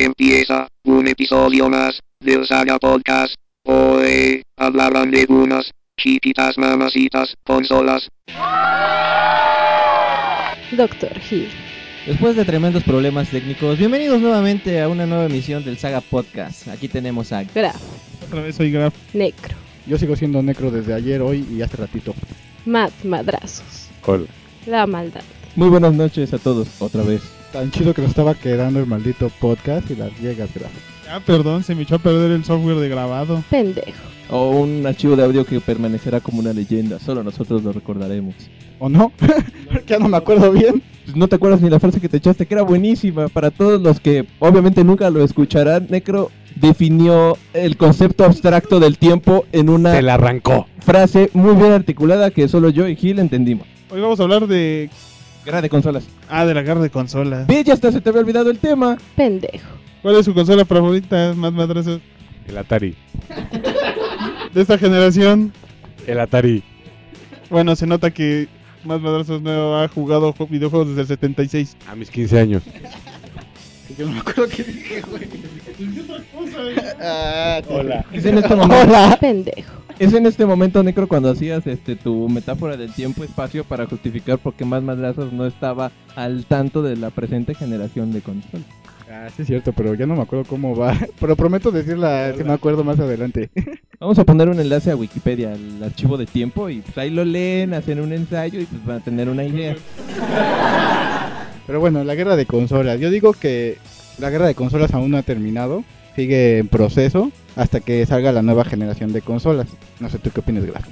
[0.00, 3.34] Empieza un episodio más del Saga Podcast.
[3.64, 8.08] Hoy hablarán de unas chiquitas mamacitas consolas.
[10.70, 11.48] Doctor Hill.
[12.06, 16.68] Después de tremendos problemas técnicos, bienvenidos nuevamente a una nueva emisión del Saga Podcast.
[16.68, 17.82] Aquí tenemos a Graf.
[18.24, 18.94] Otra vez soy Graf.
[19.14, 19.56] Necro.
[19.84, 22.14] Yo sigo siendo necro desde ayer, hoy y hace ratito.
[22.66, 23.88] Matt Madrazos.
[24.06, 24.26] Hola.
[24.64, 25.22] La maldad.
[25.56, 27.37] Muy buenas noches a todos, otra vez.
[27.52, 30.70] Tan chido que nos estaba quedando el maldito podcast y las llegas, Graf.
[31.10, 33.42] Ah, perdón, se me echó a perder el software de grabado.
[33.48, 33.92] Pendejo.
[34.30, 38.34] O un archivo de audio que permanecerá como una leyenda, solo nosotros lo recordaremos.
[38.78, 39.12] ¿O no?
[39.86, 40.82] ya no me acuerdo bien.
[41.06, 43.28] Pues no te acuerdas ni la frase que te echaste, que era buenísima.
[43.28, 49.46] Para todos los que obviamente nunca lo escucharán, Necro definió el concepto abstracto del tiempo
[49.52, 50.66] en una Se la arrancó.
[50.80, 53.66] frase muy bien articulada que solo yo y Gil entendimos.
[53.90, 54.90] Hoy vamos a hablar de.
[55.44, 56.04] Guerra de consolas.
[56.28, 57.46] Ah, de la guerra de consolas.
[57.46, 58.98] Ve, ya hasta se te había olvidado el tema.
[59.16, 59.66] Pendejo.
[60.02, 62.00] ¿Cuál es su consola favorita, más madrazos?
[62.46, 62.94] El Atari.
[64.54, 65.52] De esta generación.
[66.06, 66.62] El Atari.
[67.50, 68.48] Bueno, se nota que
[68.84, 71.76] más madrazos no ha jugado ju- videojuegos desde el 76.
[71.88, 72.62] A mis 15 años.
[73.98, 75.28] Yo no me acuerdo qué dije, güey.
[77.00, 77.72] Ah, sí.
[77.72, 78.04] Hola.
[78.50, 79.16] Hola.
[79.20, 79.70] Pendejo.
[79.98, 84.54] Es en este momento, Necro, cuando hacías este tu metáfora del tiempo-espacio para justificar por
[84.54, 88.66] qué más madrazos no estaba al tanto de la presente generación de consolas.
[89.10, 90.94] Ah, sí es cierto, pero ya no me acuerdo cómo va.
[91.20, 93.50] Pero prometo decirla si me acuerdo más adelante.
[94.00, 97.24] Vamos a poner un enlace a Wikipedia, al archivo de tiempo, y pues ahí lo
[97.24, 99.76] leen, hacen un ensayo y pues van a tener una idea.
[101.66, 103.00] Pero bueno, la guerra de consolas.
[103.00, 103.78] Yo digo que
[104.18, 105.82] la guerra de consolas aún no ha terminado.
[106.18, 109.68] Sigue en proceso hasta que salga la nueva generación de consolas.
[110.00, 110.84] No sé tú qué opinas, Graf.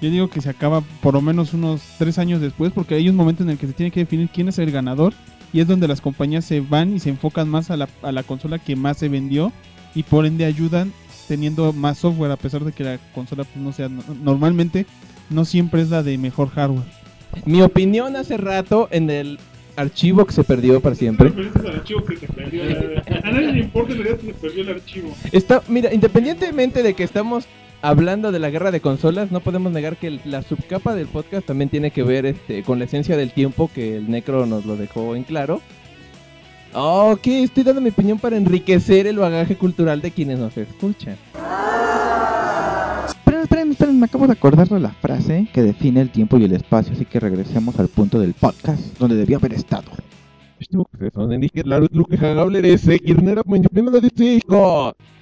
[0.00, 3.16] Yo digo que se acaba por lo menos unos tres años después, porque hay un
[3.16, 5.14] momento en el que se tiene que definir quién es el ganador.
[5.52, 8.22] Y es donde las compañías se van y se enfocan más a la, a la
[8.22, 9.50] consola que más se vendió.
[9.96, 10.92] Y por ende ayudan
[11.26, 13.88] teniendo más software, a pesar de que la consola pues, no sea.
[13.88, 14.86] no- normalmente
[15.28, 16.86] no siempre es la de mejor hardware.
[17.46, 19.40] Mi opinión hace rato en el
[19.78, 21.28] archivo que se perdió para siempre.
[21.28, 25.14] A nadie le importa realidad que se perdió el archivo.
[25.32, 27.46] Está, mira, independientemente de que estamos
[27.80, 31.70] hablando de la guerra de consolas, no podemos negar que la subcapa del podcast también
[31.70, 35.14] tiene que ver este, con la esencia del tiempo que el Necro nos lo dejó
[35.14, 35.60] en claro.
[36.74, 41.16] Ok, estoy dando mi opinión para enriquecer el bagaje cultural de quienes nos escuchan.
[43.38, 46.44] Esperen, esperen, esperen, me acabo de acordar de la frase que define el tiempo y
[46.44, 49.84] el espacio, así que regresemos al punto del podcast donde debió haber estado.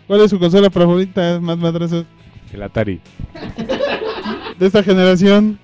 [0.07, 2.07] ¿Cuál es su consola favorita, más madrazos?
[2.55, 3.03] El Atari.
[4.59, 5.59] De esta generación.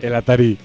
[0.00, 0.58] El Atari.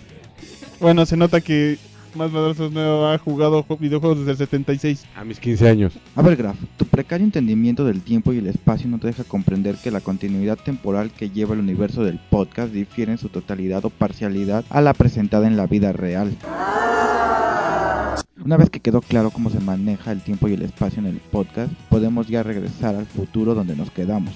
[0.79, 1.79] Bueno, se nota que
[2.15, 5.05] más madrazos no ha jugado ju- videojuegos desde el 76.
[5.15, 5.93] A mis 15 años.
[6.15, 9.75] A ver, Graf, tu precario entendimiento del tiempo y el espacio no te deja comprender
[9.75, 13.89] que la continuidad temporal que lleva el universo del podcast difiere en su totalidad o
[13.89, 16.35] parcialidad a la presentada en la vida real.
[18.43, 21.17] Una vez que quedó claro cómo se maneja el tiempo y el espacio en el
[21.17, 24.33] podcast, podemos ya regresar al futuro donde nos quedamos.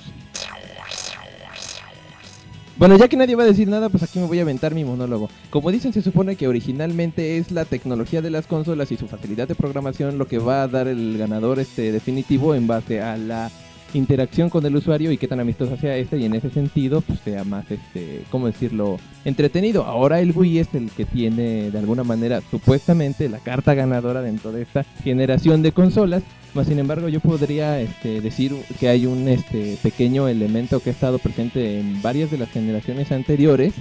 [2.78, 4.84] Bueno, ya que nadie va a decir nada, pues aquí me voy a aventar mi
[4.84, 5.30] monólogo.
[5.50, 9.48] Como dicen, se supone que originalmente es la tecnología de las consolas y su facilidad
[9.48, 13.50] de programación lo que va a dar el ganador este definitivo en base a la
[13.94, 17.20] interacción con el usuario y qué tan amistosa sea este y en ese sentido pues
[17.22, 18.98] sea más este, ¿cómo decirlo?
[19.24, 19.86] entretenido.
[19.86, 24.52] Ahora el Wii es el que tiene de alguna manera supuestamente la carta ganadora dentro
[24.52, 26.24] de esta generación de consolas.
[26.56, 30.94] Más sin embargo, yo podría este, decir que hay un este, pequeño elemento que ha
[30.94, 33.74] estado presente en varias de las generaciones anteriores,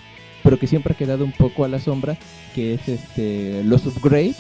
[0.42, 2.18] pero que siempre ha quedado un poco a la sombra,
[2.52, 4.36] que es este, los upgrades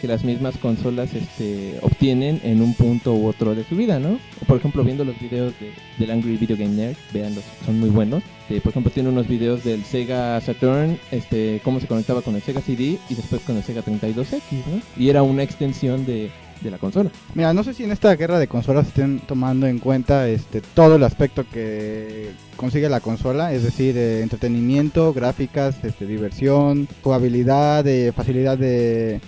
[0.00, 4.18] que las mismas consolas este, obtienen en un punto u otro de su vida, ¿no?
[4.46, 8.22] Por ejemplo, viendo los videos de, del Angry Video Game Nerd, veanlos, son muy buenos.
[8.50, 12.42] Eh, por ejemplo, tiene unos videos del Sega Saturn, este, cómo se conectaba con el
[12.42, 14.82] Sega CD y después con el Sega 32X, ¿no?
[14.96, 16.30] Y era una extensión de,
[16.60, 17.10] de la consola.
[17.34, 20.96] Mira, no sé si en esta guerra de consolas estén tomando en cuenta este todo
[20.96, 28.12] el aspecto que consigue la consola, es decir, eh, entretenimiento, gráficas, este, diversión, jugabilidad, eh,
[28.12, 29.20] facilidad de,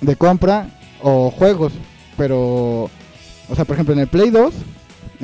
[0.00, 0.68] de compra
[1.02, 1.72] o juegos.
[2.16, 2.84] Pero,
[3.48, 4.54] o sea, por ejemplo, en el Play 2,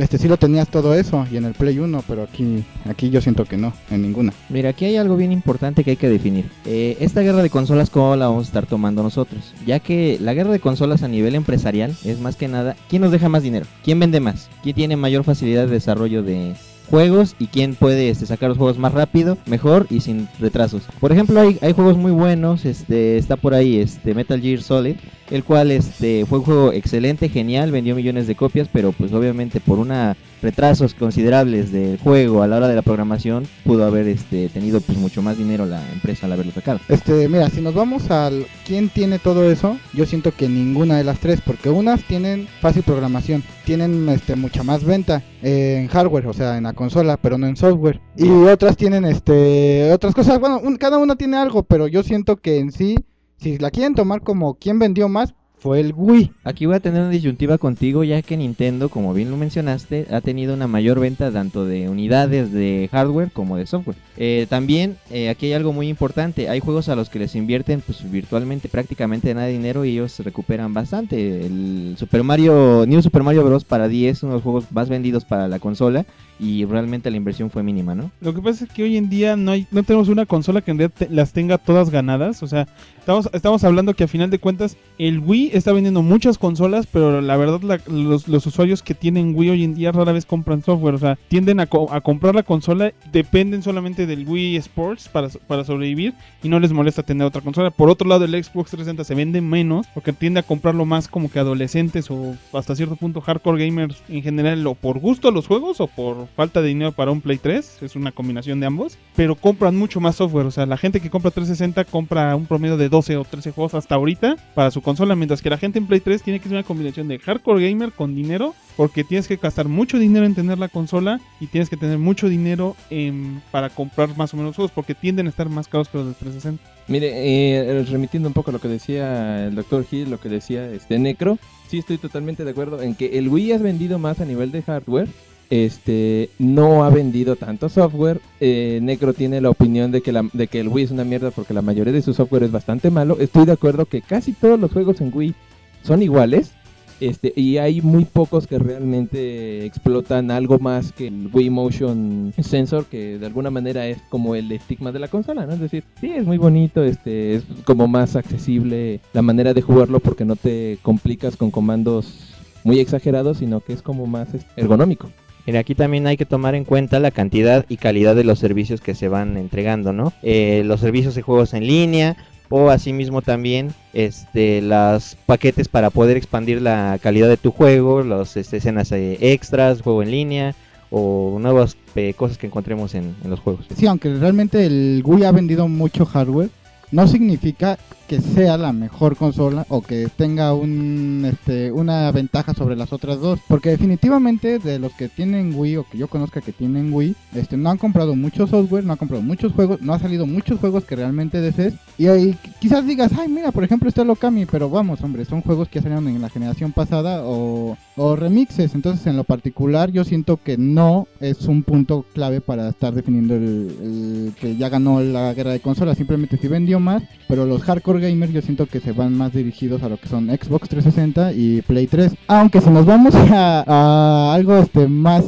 [0.03, 3.21] este sí lo tenías todo eso y en el Play 1, pero aquí, aquí yo
[3.21, 4.33] siento que no, en ninguna.
[4.49, 6.51] Mira, aquí hay algo bien importante que hay que definir.
[6.65, 9.55] Eh, esta guerra de consolas, ¿cómo la vamos a estar tomando nosotros?
[9.67, 13.13] Ya que la guerra de consolas a nivel empresarial es más que nada, ¿quién nos
[13.13, 13.67] deja más dinero?
[13.85, 14.49] ¿Quién vende más?
[14.63, 16.55] ¿Quién tiene mayor facilidad de desarrollo de,
[16.91, 20.83] juegos y quién puede este, sacar los juegos más rápido, mejor y sin retrasos.
[20.99, 24.97] Por ejemplo, hay, hay juegos muy buenos, este, está por ahí este Metal Gear Solid,
[25.31, 29.61] el cual este fue un juego excelente, genial, vendió millones de copias, pero pues obviamente
[29.61, 34.49] por una retrasos considerables del juego a la hora de la programación pudo haber este
[34.49, 36.81] tenido pues mucho más dinero la empresa al haberlo sacado.
[36.89, 41.05] Este, mira, si nos vamos al quién tiene todo eso, yo siento que ninguna de
[41.05, 46.33] las tres, porque unas tienen fácil programación, tienen este mucha más venta en hardware, o
[46.33, 48.01] sea, en la consola, pero no en software.
[48.17, 52.37] Y otras tienen este otras cosas, bueno, un- cada una tiene algo, pero yo siento
[52.39, 52.97] que en sí,
[53.41, 56.33] si la quieren tomar como quién vendió más, fue el Wii.
[56.45, 60.21] Aquí voy a tener una disyuntiva contigo ya que Nintendo, como bien lo mencionaste, ha
[60.21, 63.97] tenido una mayor venta tanto de unidades de hardware como de software.
[64.17, 67.83] Eh, también eh, aquí hay algo muy importante, hay juegos a los que les invierten
[67.83, 71.45] pues virtualmente prácticamente nada de dinero y ellos recuperan bastante.
[71.47, 73.65] El Super Mario, New Super Mario Bros.
[73.65, 76.07] para 10 es uno de los juegos más vendidos para la consola
[76.39, 78.11] y realmente la inversión fue mínima, ¿no?
[78.23, 80.71] Lo que pasa es que hoy en día no hay, no tenemos una consola que
[80.71, 82.43] en realidad te- las tenga todas ganadas.
[82.43, 82.67] O sea,
[82.99, 84.77] estamos, estamos hablando que a final de cuentas
[85.07, 89.65] el Wii está vendiendo muchas consolas, pero la verdad los, usuarios que tienen Wii hoy
[89.65, 90.95] en día rara vez compran software.
[90.95, 96.13] O sea, tienden a comprar la consola, dependen solamente del Wii Sports para, para sobrevivir
[96.43, 97.71] y no les molesta tener otra consola.
[97.71, 101.31] Por otro lado, el Xbox 360 se vende menos porque tiende a comprarlo más como
[101.31, 105.47] que adolescentes o hasta cierto punto hardcore gamers en general o por gusto a los
[105.47, 108.99] juegos o por falta de dinero para un Play 3, es una combinación de ambos,
[109.17, 112.77] pero compran mucho más software, o sea, la gente que compra 360 compra un promedio
[112.77, 115.87] de 12 o 13 juegos hasta ahorita para su consola, mientras que la gente en
[115.87, 119.37] Play 3 tiene que ser una combinación de hardcore gamer con dinero, porque tienes que
[119.37, 123.71] gastar mucho dinero en tener la consola y tienes que tener mucho dinero en- para
[123.71, 126.63] comprar más o menos juegos, porque tienden a estar más caros que los de 360.
[126.89, 130.69] Mire, eh, remitiendo un poco a lo que decía el doctor Hill, lo que decía
[130.71, 131.39] este Necro,
[131.69, 134.63] sí estoy totalmente de acuerdo en que el Wii has vendido más a nivel de
[134.63, 135.09] hardware,
[135.51, 138.21] este no ha vendido tanto software.
[138.41, 141.33] Eh, Necro tiene la opinión de que, la, de que el Wii es una mierda
[141.33, 143.19] porque la mayoría de su software es bastante malo.
[143.21, 145.35] Estoy de acuerdo que casi todos los juegos en Wii
[145.83, 146.53] son iguales.
[147.01, 152.85] Este, y hay muy pocos que realmente explotan algo más que el Wii Motion Sensor,
[152.85, 155.55] que de alguna manera es como el estigma de la consola, ¿no?
[155.55, 160.01] Es decir, sí, es muy bonito, este, es como más accesible la manera de jugarlo
[160.01, 165.11] porque no te complicas con comandos muy exagerados, sino que es como más este, ergonómico.
[165.51, 168.81] Mira, aquí también hay que tomar en cuenta la cantidad y calidad de los servicios
[168.81, 170.13] que se van entregando, ¿no?
[170.23, 172.17] Eh, los servicios de juegos en línea
[172.51, 178.37] o asimismo también este los paquetes para poder expandir la calidad de tu juego, las
[178.37, 180.55] este, escenas eh, extras, juego en línea
[180.89, 183.67] o nuevas eh, cosas que encontremos en, en los juegos.
[183.77, 186.51] Sí, aunque realmente el Wii ha vendido mucho hardware,
[186.93, 187.77] no significa
[188.11, 193.21] que sea la mejor consola o que tenga un, este, una ventaja sobre las otras
[193.21, 193.39] dos.
[193.47, 197.57] Porque definitivamente de los que tienen Wii o que yo conozca que tienen Wii, este,
[197.57, 200.83] no han comprado mucho software, no han comprado muchos juegos, no ha salido muchos juegos
[200.87, 201.75] que realmente desees.
[201.99, 205.43] Y ahí quizás digas, ay mira, por ejemplo está el Okami, pero vamos, hombre, son
[205.43, 208.75] juegos que salieron en la generación pasada o, o remixes.
[208.75, 213.37] Entonces en lo particular yo siento que no es un punto clave para estar definiendo
[213.37, 215.97] el, el que ya ganó la guerra de consolas.
[215.97, 219.83] Simplemente si vendió más, pero los hardcore gamers yo siento que se van más dirigidos
[219.83, 222.13] a lo que son Xbox 360 y Play 3.
[222.29, 225.25] Aunque si nos vamos a, a algo este más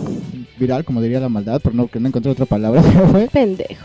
[0.58, 3.28] viral, como diría la maldad, pero no que no encontré otra palabra, fue.
[3.28, 3.84] Pendejo.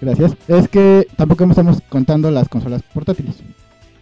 [0.00, 0.36] Gracias.
[0.48, 3.36] Es que tampoco estamos contando las consolas portátiles.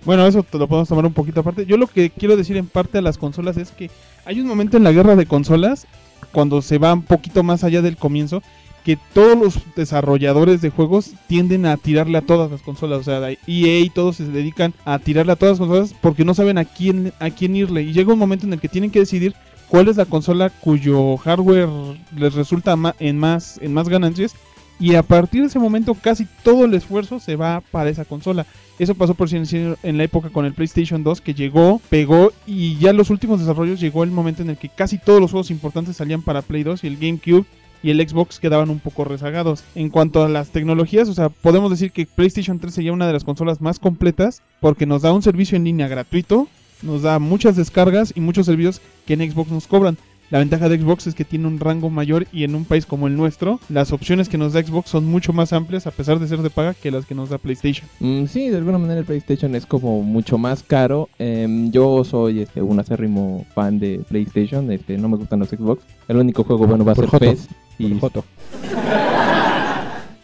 [0.04, 1.64] Bueno, eso te lo podemos tomar un poquito aparte.
[1.66, 3.90] Yo lo que quiero decir en parte a las consolas es que
[4.24, 5.86] hay un momento en la guerra de consolas,
[6.32, 8.42] cuando se va un poquito más allá del comienzo,
[8.84, 13.00] que todos los desarrolladores de juegos tienden a tirarle a todas las consolas.
[13.00, 13.36] O sea, EA
[13.80, 17.12] y todos se dedican a tirarle a todas las consolas porque no saben a quién,
[17.20, 17.82] a quién irle.
[17.82, 19.34] Y llega un momento en el que tienen que decidir
[19.68, 21.68] cuál es la consola cuyo hardware
[22.16, 24.34] les resulta en más, en más ganancias.
[24.80, 28.46] Y a partir de ese momento casi todo el esfuerzo se va para esa consola.
[28.80, 32.76] Eso pasó por si en la época con el PlayStation 2 que llegó, pegó y
[32.78, 35.96] ya los últimos desarrollos llegó el momento en el que casi todos los juegos importantes
[35.96, 37.46] salían para Play 2 y el GameCube
[37.82, 39.64] y el Xbox quedaban un poco rezagados.
[39.74, 43.12] En cuanto a las tecnologías, o sea, podemos decir que PlayStation 3 sería una de
[43.12, 46.48] las consolas más completas porque nos da un servicio en línea gratuito,
[46.82, 49.96] nos da muchas descargas y muchos servicios que en Xbox nos cobran.
[50.32, 53.06] La ventaja de Xbox es que tiene un rango mayor y en un país como
[53.06, 56.26] el nuestro, las opciones que nos da Xbox son mucho más amplias a pesar de
[56.26, 57.86] ser de paga que las que nos da PlayStation.
[58.00, 61.10] Mm, sí, de alguna manera el PlayStation es como mucho más caro.
[61.18, 65.84] Em, yo soy este, un acérrimo fan de PlayStation, este, no me gustan los Xbox.
[66.08, 67.26] El único juego bueno va a Por ser joto.
[67.26, 67.48] PES
[67.86, 68.24] y Joto.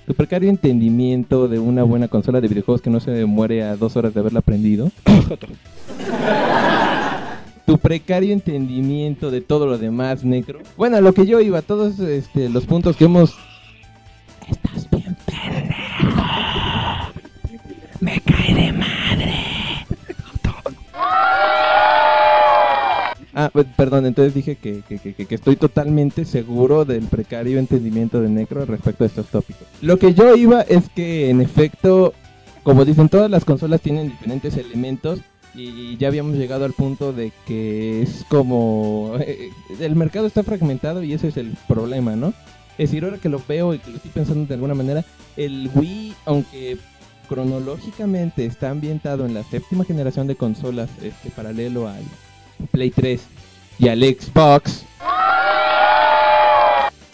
[0.07, 3.95] tu precario entendimiento de una buena consola de videojuegos que no se muere a dos
[3.97, 4.91] horas de haberla aprendido.
[7.67, 10.61] tu precario entendimiento de todo lo demás, Necro.
[10.79, 13.37] Bueno, a lo que yo iba, todos este, los puntos que hemos...
[23.49, 28.28] Ah, pe- perdón, entonces dije que, que- que- estoy totalmente seguro del precario entendimiento de
[28.28, 29.67] Necro respecto a estos tópicos.
[29.81, 32.12] Lo que yo iba es que, en efecto,
[32.62, 35.21] como dicen, todas las consolas tienen diferentes elementos
[35.55, 39.14] y ya habíamos llegado al punto de que es como...
[39.21, 39.49] eh,
[39.81, 42.28] el mercado está fragmentado y ese es el problema, ¿no?
[42.76, 45.05] Es decir, ahora que lo veo y que lo estoy pensando de alguna manera,
[45.37, 46.76] el Wii, aunque
[47.28, 52.02] cronológicamente está ambientado en la séptima generación de consolas este, paralelo al
[52.71, 53.21] Play 3
[53.79, 54.85] y al Xbox,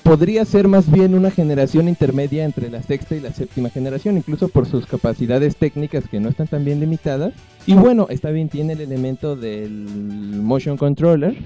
[0.03, 4.49] podría ser más bien una generación intermedia entre la sexta y la séptima generación, incluso
[4.49, 7.33] por sus capacidades técnicas que no están tan bien limitadas.
[7.67, 9.87] Y bueno, está bien, tiene el elemento del
[10.43, 11.37] motion controller,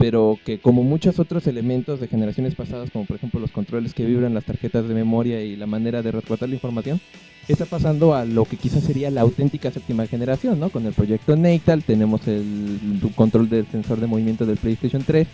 [0.00, 4.06] pero que como muchos otros elementos de generaciones pasadas, como por ejemplo los controles que
[4.06, 7.02] vibran las tarjetas de memoria y la manera de resguardar la información,
[7.48, 10.70] está pasando a lo que quizás sería la auténtica séptima generación, ¿no?
[10.70, 15.28] Con el proyecto Natal tenemos el control del sensor de movimiento del PlayStation 3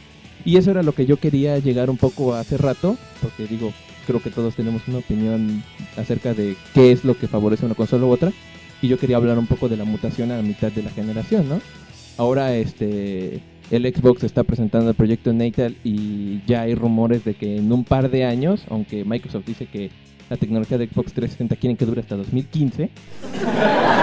[0.44, 3.72] y eso era lo que yo quería llegar un poco hace rato, porque digo,
[4.04, 5.62] creo que todos tenemos una opinión
[5.96, 8.32] acerca de qué es lo que favorece una consola u otra
[8.82, 11.60] y yo quería hablar un poco de la mutación a mitad de la generación, ¿no?
[12.18, 17.56] Ahora este el Xbox está presentando el proyecto Natal y ya hay rumores de que
[17.56, 19.90] en un par de años, aunque Microsoft dice que
[20.30, 22.90] la tecnología de Xbox 360 quieren que dure hasta 2015,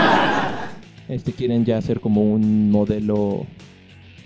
[1.10, 3.46] este quieren ya hacer como un modelo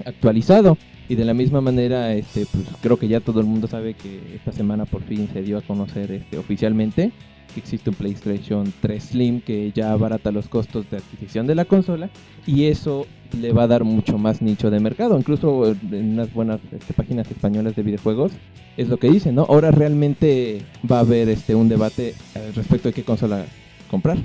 [0.06, 0.78] actualizado.
[1.10, 4.36] Y de la misma manera este pues creo que ya todo el mundo sabe que
[4.36, 7.14] esta semana por fin se dio a conocer este oficialmente
[7.54, 11.64] que existe un PlayStation 3 Slim que ya abarata los costos de adquisición de la
[11.64, 12.10] consola.
[12.46, 13.06] Y eso
[13.40, 15.18] le va a dar mucho más nicho de mercado.
[15.18, 18.32] Incluso en unas buenas este, páginas españolas de videojuegos
[18.78, 19.46] es lo que dicen, ¿no?
[19.50, 22.14] Ahora realmente va a haber este un debate
[22.56, 23.46] respecto de qué consola
[23.90, 24.18] comprar.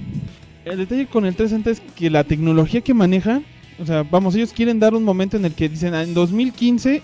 [0.65, 3.41] El detalle con el 360 es que la tecnología que maneja,
[3.81, 7.03] o sea, vamos, ellos quieren dar un momento en el que dicen, "Ah, en 2015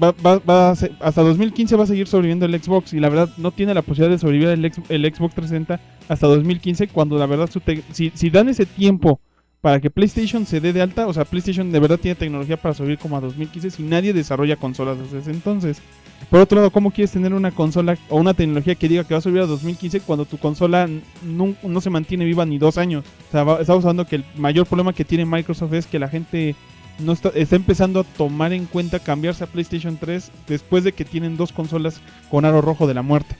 [0.00, 3.08] va, va- va a se- hasta 2015 va a seguir sobreviviendo el Xbox y la
[3.08, 7.18] verdad no tiene la posibilidad de sobrevivir el, X- el Xbox 360 hasta 2015 cuando
[7.18, 9.20] la verdad su te- si, si dan ese tiempo
[9.60, 12.74] para que PlayStation se dé de alta, o sea, PlayStation de verdad tiene tecnología para
[12.74, 15.82] sobrevivir como a 2015 si nadie desarrolla consolas desde ese entonces.
[16.28, 19.18] Por otro lado, ¿cómo quieres tener una consola o una tecnología que diga que va
[19.18, 20.88] a sobrevivir a 2015 cuando tu consola
[21.22, 23.04] no, se mantiene viva ni dos años?
[23.28, 26.54] O sea, estamos hablando que el mayor problema que tiene Microsoft es que la gente
[26.98, 31.04] no está, está empezando a tomar en cuenta cambiarse a PlayStation 3 después de que
[31.04, 32.00] tienen dos consolas
[32.30, 33.36] con aro rojo de la muerte.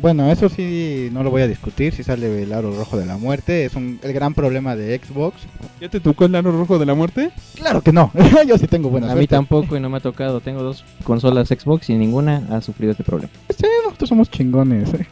[0.00, 3.16] Bueno, eso sí no lo voy a discutir, si sale el aro rojo de la
[3.16, 5.42] muerte, es un, el gran problema de Xbox.
[5.80, 7.30] ¿Ya te tocó el aro rojo de la muerte?
[7.54, 8.10] Claro que no,
[8.46, 10.40] yo sí tengo buena A mí tampoco y no me ha tocado.
[10.40, 13.32] Tengo dos consolas Xbox y ninguna ha sufrido este problema.
[13.48, 14.92] Sí, nosotros somos chingones.
[14.94, 15.06] eh.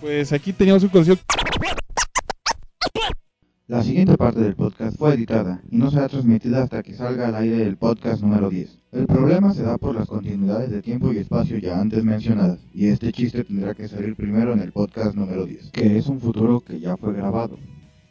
[0.00, 1.16] Pues aquí teníamos un conocido
[3.70, 7.36] La siguiente parte del podcast fue editada y no será transmitida hasta que salga al
[7.36, 8.78] aire el podcast número 10.
[8.90, 12.88] El problema se da por las continuidades de tiempo y espacio ya antes mencionadas, y
[12.88, 16.58] este chiste tendrá que salir primero en el podcast número 10, que es un futuro
[16.58, 17.60] que ya fue grabado.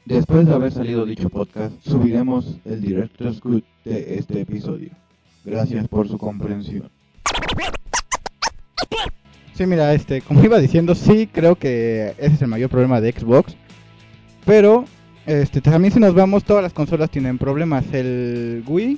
[0.05, 4.91] Después de haber salido dicho podcast, subiremos el Director's Cut de este episodio.
[5.43, 6.89] Gracias por su comprensión.
[9.55, 13.11] Sí, mira, este, como iba diciendo, sí creo que ese es el mayor problema de
[13.11, 13.57] Xbox.
[14.45, 14.85] Pero,
[15.29, 17.85] este, también si nos vamos, todas las consolas tienen problemas.
[17.93, 18.97] El Wii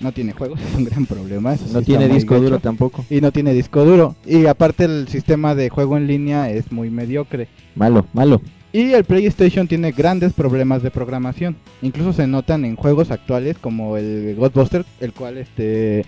[0.00, 1.54] no tiene juegos, es un gran problema.
[1.54, 3.04] eso No tiene disco duro tampoco.
[3.08, 4.16] Y no tiene disco duro.
[4.26, 7.46] Y aparte el sistema de juego en línea es muy mediocre.
[7.76, 8.42] Malo, malo.
[8.72, 11.56] Y el PlayStation tiene grandes problemas de programación.
[11.80, 16.04] Incluso se notan en juegos actuales como el Ghostbuster, el cual este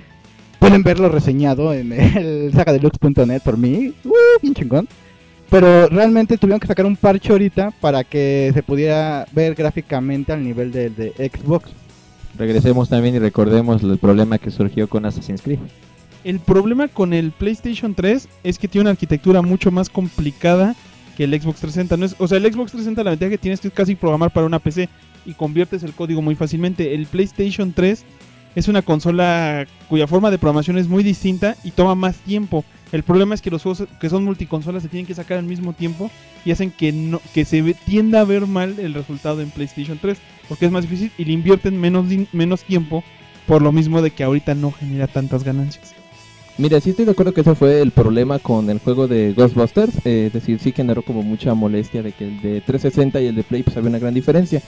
[0.59, 3.95] pueden verlo reseñado en el sagadeluxe.net por mí.
[4.05, 4.13] Uh,
[4.43, 4.89] bien chingón.
[5.51, 10.45] Pero realmente tuvieron que sacar un parche ahorita para que se pudiera ver gráficamente al
[10.45, 11.71] nivel del de Xbox.
[12.39, 15.59] Regresemos también y recordemos el problema que surgió con Assassin's Creed.
[16.23, 20.77] El problema con el PlayStation 3 es que tiene una arquitectura mucho más complicada
[21.17, 21.97] que el Xbox 360.
[21.97, 24.47] No es, o sea, el Xbox 360 la ventaja que tienes es casi programar para
[24.47, 24.89] una PC
[25.27, 26.95] y conviertes el código muy fácilmente.
[26.95, 28.05] El PlayStation 3
[28.55, 32.65] es una consola cuya forma de programación es muy distinta y toma más tiempo.
[32.93, 35.73] El problema es que los juegos que son multiconsolas se tienen que sacar al mismo
[35.73, 36.11] tiempo
[36.45, 39.99] y hacen que no que se ve- tienda a ver mal el resultado en PlayStation
[40.01, 40.19] 3
[40.49, 43.05] porque es más difícil y le invierten menos menos tiempo
[43.47, 45.95] por lo mismo de que ahorita no genera tantas ganancias.
[46.59, 49.95] Mira, sí estoy de acuerdo que ese fue el problema con el juego de Ghostbusters,
[50.05, 53.35] eh, es decir, sí generó como mucha molestia de que el de 360 y el
[53.37, 54.61] de Play pues había una gran diferencia.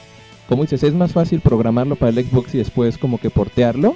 [0.49, 3.95] como dices, es más fácil programarlo para el Xbox y después como que portearlo.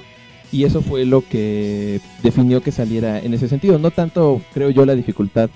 [0.53, 3.79] Y eso fue lo que definió que saliera en ese sentido.
[3.79, 5.51] No tanto, creo yo, la dificultad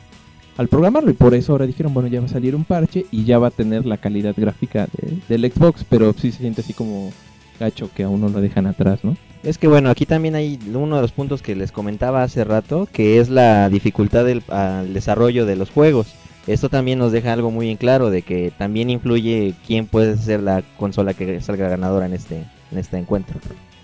[0.56, 1.10] al programarlo.
[1.10, 3.48] Y por eso ahora dijeron, bueno, ya va a salir un parche y ya va
[3.48, 5.84] a tener la calidad gráfica de- del Xbox.
[5.88, 7.12] Pero sí se siente así como
[7.58, 9.16] gacho que a uno lo dejan atrás, ¿no?
[9.42, 12.88] Es que bueno, aquí también hay uno de los puntos que les comentaba hace rato,
[12.92, 16.08] que es la dificultad del al desarrollo de los juegos.
[16.46, 20.42] Esto también nos deja algo muy en claro de que también influye quién puede ser
[20.42, 23.38] la consola que salga ganadora en este en este encuentro.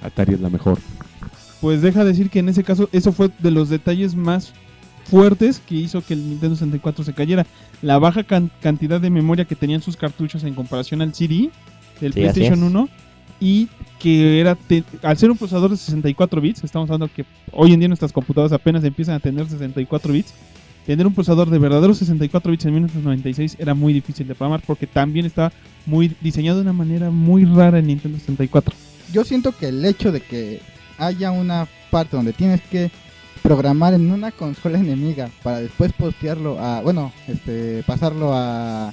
[0.07, 0.79] Atari es la mejor.
[1.61, 4.53] Pues deja decir que en ese caso eso fue de los detalles más
[5.05, 7.47] fuertes que hizo que el Nintendo 64 se cayera.
[7.83, 11.51] La baja can- cantidad de memoria que tenían sus cartuchos en comparación al CD
[12.01, 12.65] del Sí, PlayStation es.
[12.71, 12.89] 1
[13.41, 14.57] y que era
[15.03, 18.53] al ser un procesador de 64 bits, estamos hablando que hoy en día nuestras computadoras
[18.53, 20.33] apenas empiezan a tener 64 bits.
[20.87, 24.87] Tener un procesador de verdaderos 64 bits en 1996 era muy difícil de programar porque
[24.87, 25.53] también estaba
[25.85, 28.73] muy diseñado de una manera muy rara el Nintendo 64.
[29.13, 30.61] Yo siento que el hecho de que
[30.99, 32.91] haya una parte donde tienes que
[33.43, 38.93] programar en una consola enemiga para después postearlo a, bueno, este, pasarlo a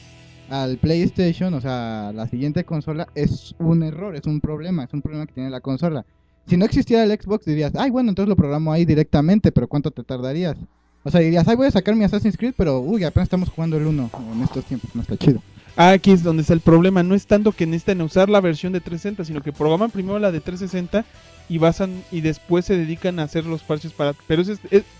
[0.50, 5.02] al PlayStation, o sea, la siguiente consola es un error, es un problema, es un
[5.02, 6.06] problema que tiene la consola.
[6.48, 9.90] Si no existiera el Xbox dirías, ay, bueno, entonces lo programo ahí directamente, pero ¿cuánto
[9.90, 10.56] te tardarías?
[11.04, 13.78] O sea, dirías, ay, voy a sacar mi Assassin's Creed, pero uy, apenas estamos jugando
[13.78, 15.42] el 1 en estos tiempos, no está chido.
[15.76, 17.02] Aquí es donde está el problema.
[17.04, 20.32] No es tanto que necesitan usar la versión de 360, sino que programan primero la
[20.32, 21.06] de 360
[21.50, 24.14] y basan y después se dedican a hacer los parches para.
[24.28, 24.60] Pero es,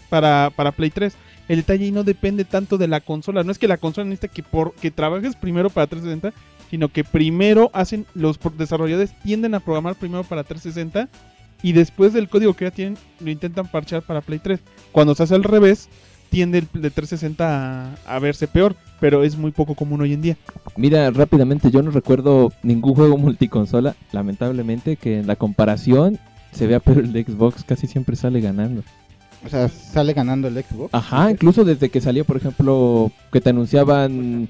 [0.10, 1.14] para, para Play 3.
[1.48, 3.44] El detalle ahí no depende tanto de la consola.
[3.44, 6.34] No es que la consola necesite que, por, que trabajes primero para 360,
[6.72, 8.08] sino que primero hacen.
[8.16, 11.08] Los desarrolladores tienden a programar primero para 360
[11.62, 14.60] y después del código que ya tienen lo intentan parchear para Play 3.
[14.92, 15.90] Cuando se hace al revés,
[16.34, 20.22] tiende el de 360 a, a verse peor, pero es muy poco común hoy en
[20.24, 20.38] día.
[20.76, 26.18] Mira, rápidamente, yo no recuerdo ningún juego multiconsola, lamentablemente, que en la comparación
[26.52, 28.82] se vea, pero el de Xbox casi siempre sale ganando.
[29.46, 30.90] O sea, sale ganando el Xbox.
[30.94, 34.50] Ajá, incluso desde que salió, por ejemplo, que te anunciaban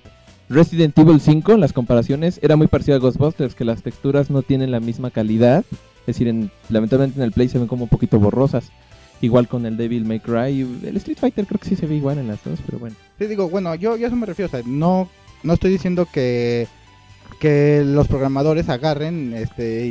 [0.50, 4.72] Resident Evil 5, las comparaciones era muy parecido a Ghostbusters, que las texturas no tienen
[4.72, 5.66] la misma calidad.
[6.02, 8.72] Es decir, en- lamentablemente en el Play se ven como un poquito borrosas.
[9.24, 10.60] Igual con el Devil May Cry.
[10.84, 12.98] El Street Fighter creo que sí se ve igual en las dos, pero bueno.
[13.18, 15.08] Sí, digo, bueno, yo, yo a eso me refiero, o sea, no,
[15.44, 16.68] no estoy diciendo que,
[17.40, 19.86] que los programadores agarren este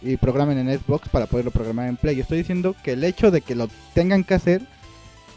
[0.00, 2.20] y, programen en Xbox para poderlo programar en Play.
[2.20, 4.62] Estoy diciendo que el hecho de que lo tengan que hacer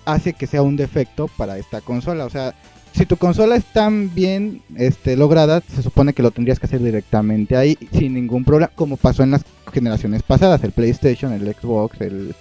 [0.05, 2.25] hace que sea un defecto para esta consola.
[2.25, 2.53] O sea,
[2.91, 6.83] si tu consola es tan bien este, lograda, se supone que lo tendrías que hacer
[6.83, 9.41] directamente ahí sin ningún problema, como pasó en las
[9.73, 12.35] generaciones pasadas, el PlayStation, el Xbox, el,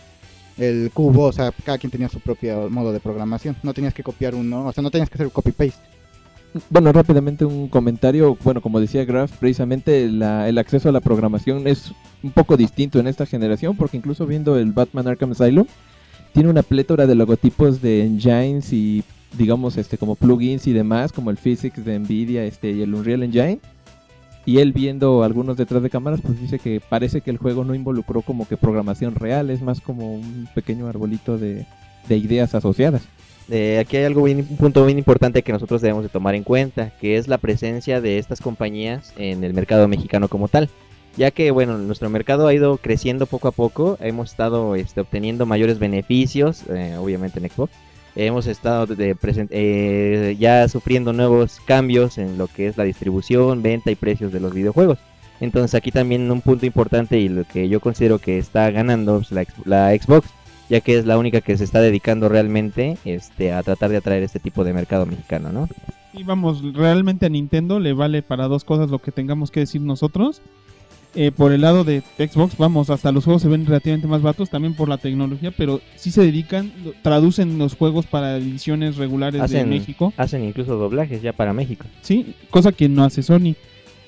[0.60, 3.56] el Cubo, o sea, cada quien tenía su propio modo de programación.
[3.62, 5.80] No tenías que copiar uno, o sea, no tenías que hacer copy-paste.
[6.68, 8.36] Bueno, rápidamente un comentario.
[8.42, 11.92] Bueno, como decía Graf, precisamente la- el acceso a la programación es
[12.22, 15.66] un poco distinto en esta generación, porque incluso viendo el Batman Arkham Asylum,
[16.32, 19.02] tiene una plétora de logotipos de engines y,
[19.38, 23.22] digamos, este como plugins y demás, como el Physics de Nvidia este, y el Unreal
[23.22, 23.60] Engine.
[24.46, 27.74] Y él viendo algunos detrás de cámaras, pues dice que parece que el juego no
[27.74, 31.66] involucró como que programación real, es más como un pequeño arbolito de,
[32.08, 33.02] de ideas asociadas.
[33.80, 36.90] Aquí hay algo bien, un punto bien importante que nosotros debemos de tomar en cuenta,
[37.00, 40.70] que es la presencia de estas compañías en el mercado mexicano como tal.
[41.16, 45.46] Ya que, bueno, nuestro mercado ha ido creciendo poco a poco, hemos estado este, obteniendo
[45.46, 47.72] mayores beneficios, eh, obviamente en Xbox.
[48.26, 53.94] Hemos estado eh, ya sufriendo nuevos cambios en lo que es la distribución, venta y
[53.94, 54.98] precios de los videojuegos.
[55.40, 59.46] Entonces aquí también un punto importante y lo que yo considero que está ganando la,
[59.64, 60.28] la Xbox
[60.70, 64.22] ya que es la única que se está dedicando realmente este, a tratar de atraer
[64.22, 65.68] este tipo de mercado mexicano, ¿no?
[66.12, 69.80] Y vamos, realmente a Nintendo le vale para dos cosas lo que tengamos que decir
[69.80, 70.40] nosotros.
[71.14, 74.48] Eh, por el lado de Xbox, vamos, hasta los juegos se ven relativamente más baratos,
[74.48, 79.64] también por la tecnología, pero sí se dedican, traducen los juegos para ediciones regulares de
[79.64, 81.86] México, hacen incluso doblajes ya para México.
[82.02, 83.54] sí, cosa que no hace Sony.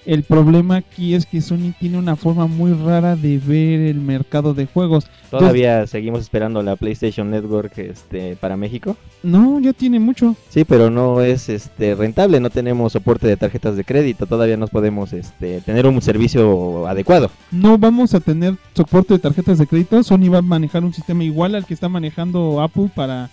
[0.04, 4.52] El problema aquí es que Sony tiene una forma muy rara de ver el mercado
[4.52, 5.06] de juegos.
[5.30, 8.96] Todavía seguimos esperando la PlayStation Network este, para México.
[9.22, 10.34] No, ya tiene mucho.
[10.48, 14.66] Sí, pero no es este, rentable, no tenemos soporte de tarjetas de crédito, todavía no
[14.66, 17.30] podemos este, tener un servicio adecuado.
[17.52, 20.02] No vamos a tener soporte de tarjetas de crédito.
[20.02, 23.30] Sony va a manejar un sistema igual al que está manejando Apple para,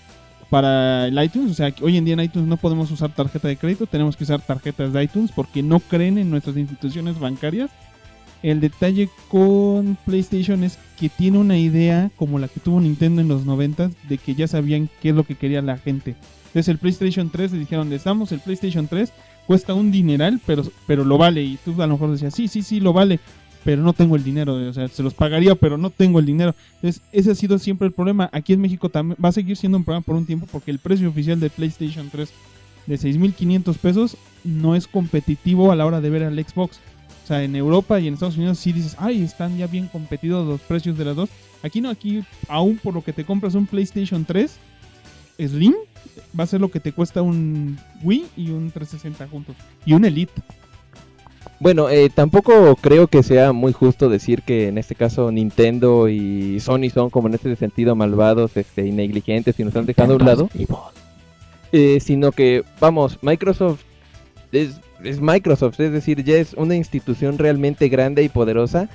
[0.50, 1.52] para el iTunes.
[1.52, 4.24] O sea, hoy en día en iTunes no podemos usar tarjeta de crédito, tenemos que
[4.24, 7.70] usar tarjetas de iTunes porque no creen en nuestras instituciones bancarias.
[8.42, 13.28] El detalle con PlayStation es que tiene una idea como la que tuvo Nintendo en
[13.28, 16.16] los 90 de que ya sabían qué es lo que quería la gente.
[16.48, 19.12] Entonces el PlayStation 3 le dijeron, les damos el PlayStation 3
[19.46, 21.44] cuesta un dineral, pero, pero lo vale.
[21.44, 23.20] Y tú a lo mejor decías, sí, sí, sí, lo vale,
[23.64, 24.56] pero no tengo el dinero.
[24.56, 26.56] O sea, se los pagaría, pero no tengo el dinero.
[26.76, 28.30] Entonces, ese ha sido siempre el problema.
[28.32, 30.80] Aquí en México también va a seguir siendo un problema por un tiempo porque el
[30.80, 32.30] precio oficial de PlayStation 3
[32.88, 36.80] de 6.500 pesos no es competitivo a la hora de ver al Xbox.
[37.24, 40.48] O sea, en Europa y en Estados Unidos sí dices, ay, están ya bien competidos
[40.48, 41.30] los precios de las dos.
[41.62, 44.58] Aquí no, aquí aún por lo que te compras un PlayStation 3
[45.48, 45.74] Slim,
[46.38, 49.56] va a ser lo que te cuesta un Wii y un 360 juntos.
[49.86, 50.34] Y un Elite.
[51.60, 56.60] Bueno, eh, tampoco creo que sea muy justo decir que en este caso Nintendo y
[56.62, 60.18] Sony son como en este sentido malvados este, y negligentes y nos están dejando a
[60.18, 60.50] un lado.
[61.72, 63.82] Eh, sino que, vamos, Microsoft
[64.52, 68.90] es, es Microsoft, es decir, ya es una institución realmente grande y poderosa.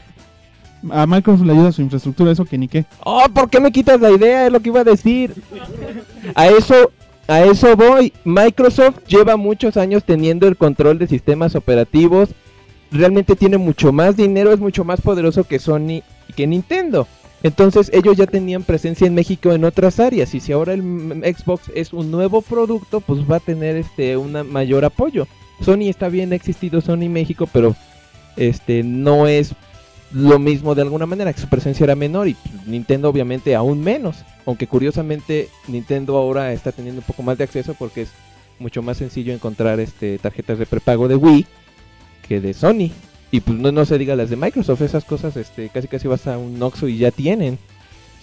[0.90, 2.84] A Microsoft le ayuda su infraestructura, eso que ni qué.
[3.04, 4.46] Oh, ¿por qué me quitas la idea?
[4.46, 5.34] Es lo que iba a decir.
[6.34, 6.92] A eso,
[7.26, 8.12] a eso voy.
[8.24, 12.30] Microsoft lleva muchos años teniendo el control de sistemas operativos.
[12.90, 17.06] Realmente tiene mucho más dinero, es mucho más poderoso que Sony y que Nintendo.
[17.42, 21.70] Entonces ellos ya tenían presencia en México en otras áreas y si ahora el Xbox
[21.74, 25.26] es un nuevo producto, pues va a tener este un mayor apoyo.
[25.60, 27.76] Sony está bien, ha existido Sony México, pero
[28.36, 29.54] este no es
[30.12, 33.80] lo mismo de alguna manera, que su presencia era menor y pues, Nintendo obviamente aún
[33.80, 34.24] menos.
[34.46, 38.10] Aunque curiosamente Nintendo ahora está teniendo un poco más de acceso porque es
[38.58, 41.46] mucho más sencillo encontrar este tarjetas de prepago de Wii
[42.28, 42.90] que de Sony.
[43.30, 46.26] Y pues no, no se diga las de Microsoft, esas cosas este casi casi vas
[46.26, 47.58] a un Oxxo y ya tienen.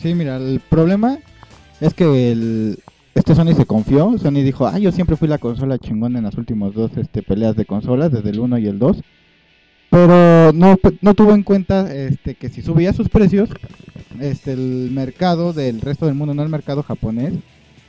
[0.01, 1.19] Sí, mira, el problema
[1.79, 2.79] es que el,
[3.13, 4.17] este Sony se confió.
[4.17, 7.55] Sony dijo, ah, yo siempre fui la consola chingona en las últimas dos este, peleas
[7.55, 9.01] de consolas, desde el 1 y el 2.
[9.91, 13.49] Pero no, no tuvo en cuenta este, que si subía sus precios,
[14.21, 17.34] este, el mercado del resto del mundo, no el mercado japonés,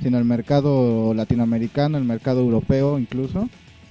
[0.03, 3.49] sino el mercado latinoamericano, el mercado europeo incluso,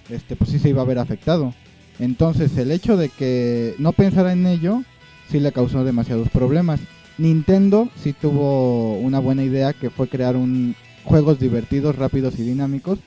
[0.09, 1.53] este, pues sí se iba a ver afectado.
[1.99, 4.83] Entonces el hecho de que no pensara en ello,
[5.29, 6.81] sí le causó demasiados problemas.
[7.17, 12.99] Nintendo sí tuvo una buena idea que fue crear un juegos divertidos, rápidos y dinámicos.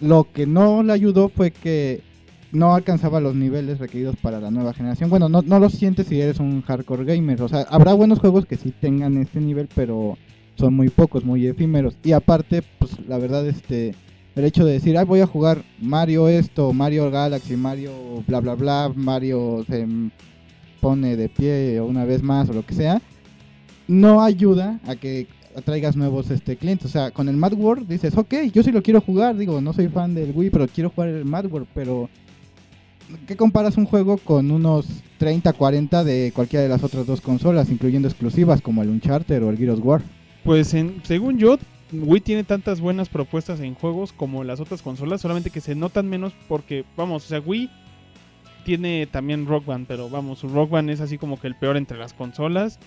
[0.00, 2.02] Lo que no le ayudó fue que
[2.56, 5.10] no alcanzaba los niveles requeridos para la nueva generación.
[5.10, 7.42] Bueno, no, no lo sientes si eres un hardcore gamer.
[7.42, 10.16] O sea, habrá buenos juegos que sí tengan este nivel, pero
[10.56, 11.96] son muy pocos, muy efímeros.
[12.02, 13.94] Y aparte, pues la verdad, este,
[14.34, 17.92] el hecho de decir, ay, voy a jugar Mario esto, Mario Galaxy, Mario
[18.26, 19.86] bla bla bla, Mario se
[20.80, 23.00] pone de pie una vez más o lo que sea,
[23.88, 26.86] no ayuda a que atraigas nuevos este clientes.
[26.86, 29.36] O sea, con el Mad World dices, ok, yo sí lo quiero jugar.
[29.36, 31.68] Digo, no soy fan del Wii, pero quiero jugar el Mad World.
[31.74, 32.08] Pero,
[33.26, 34.86] ¿qué comparas un juego con unos
[35.18, 39.50] 30, 40 de cualquiera de las otras dos consolas, incluyendo exclusivas como el Uncharted o
[39.50, 40.02] el Gears War?
[40.44, 41.58] Pues en, según yo,
[41.92, 46.08] Wii tiene tantas buenas propuestas en juegos como las otras consolas, solamente que se notan
[46.08, 47.70] menos porque, vamos, o sea, Wii
[48.64, 51.98] tiene también Rock Band, pero vamos, Rock Band es así como que el peor entre
[51.98, 52.78] las consolas.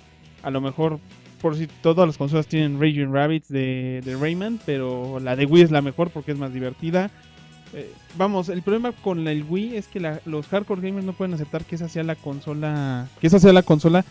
[0.43, 0.99] A lo mejor
[1.41, 5.71] por si todas las consolas tienen Raging Rabbits de, Rayman, pero la de Wii es
[5.71, 7.09] la mejor porque es más divertida.
[7.73, 11.33] Eh, vamos, el problema con el Wii es que la, los hardcore gamers no pueden
[11.33, 14.05] aceptar que esa sea la consola, que esa sea la consola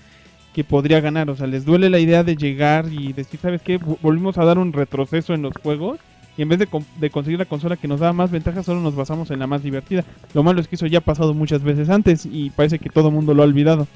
[0.55, 1.31] que podría ganar.
[1.31, 3.79] O sea, les duele la idea de llegar y decir, ¿sabes qué?
[3.79, 5.99] Volvimos a dar un retroceso en los juegos.
[6.37, 9.33] Y en vez de, conseguir la consola que nos da más ventajas, solo nos basamos
[9.33, 10.05] en la más divertida.
[10.35, 13.09] Lo malo es que eso ya ha pasado muchas veces antes y parece que todo
[13.09, 13.89] el mundo lo ha olvidado.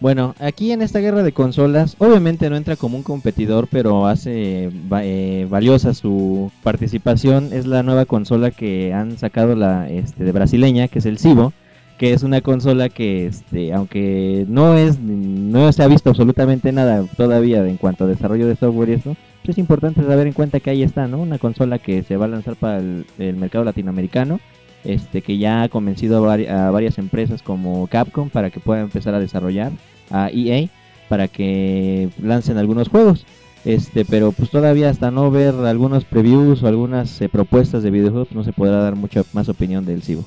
[0.00, 4.70] Bueno, aquí en esta guerra de consolas, obviamente no entra como un competidor, pero hace
[5.02, 7.50] eh, valiosa su participación.
[7.52, 11.52] Es la nueva consola que han sacado la este, de brasileña, que es el Cibo,
[11.98, 17.04] que es una consola que, este, aunque no es, no se ha visto absolutamente nada
[17.18, 20.70] todavía en cuanto a desarrollo de software y eso, es importante saber en cuenta que
[20.70, 21.18] ahí está, ¿no?
[21.18, 24.40] Una consola que se va a lanzar para el mercado latinoamericano
[24.84, 29.20] este que ya ha convencido a, varias empresas como Capcom para que puedan empezar a
[29.20, 29.72] desarrollar
[30.10, 30.68] a EA
[31.08, 33.26] para que lancen algunos juegos.
[33.64, 38.32] Este pero pues todavía hasta no ver algunos previews o algunas eh, propuestas de videojuegos
[38.32, 40.24] no se podrá dar mucha más opinión del Cibo.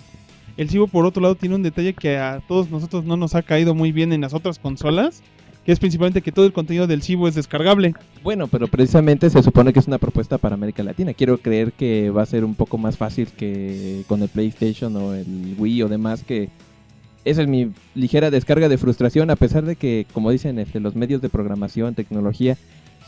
[0.55, 3.41] El Cibo por otro lado tiene un detalle que a todos nosotros no nos ha
[3.41, 5.23] caído muy bien en las otras consolas
[5.65, 7.93] que es principalmente que todo el contenido del Cibo es descargable.
[8.23, 11.13] Bueno, pero precisamente se supone que es una propuesta para América Latina.
[11.13, 15.13] Quiero creer que va a ser un poco más fácil que con el PlayStation o
[15.13, 16.49] el Wii o demás que
[17.25, 20.95] esa es mi ligera descarga de frustración a pesar de que como dicen este los
[20.95, 22.57] medios de programación, tecnología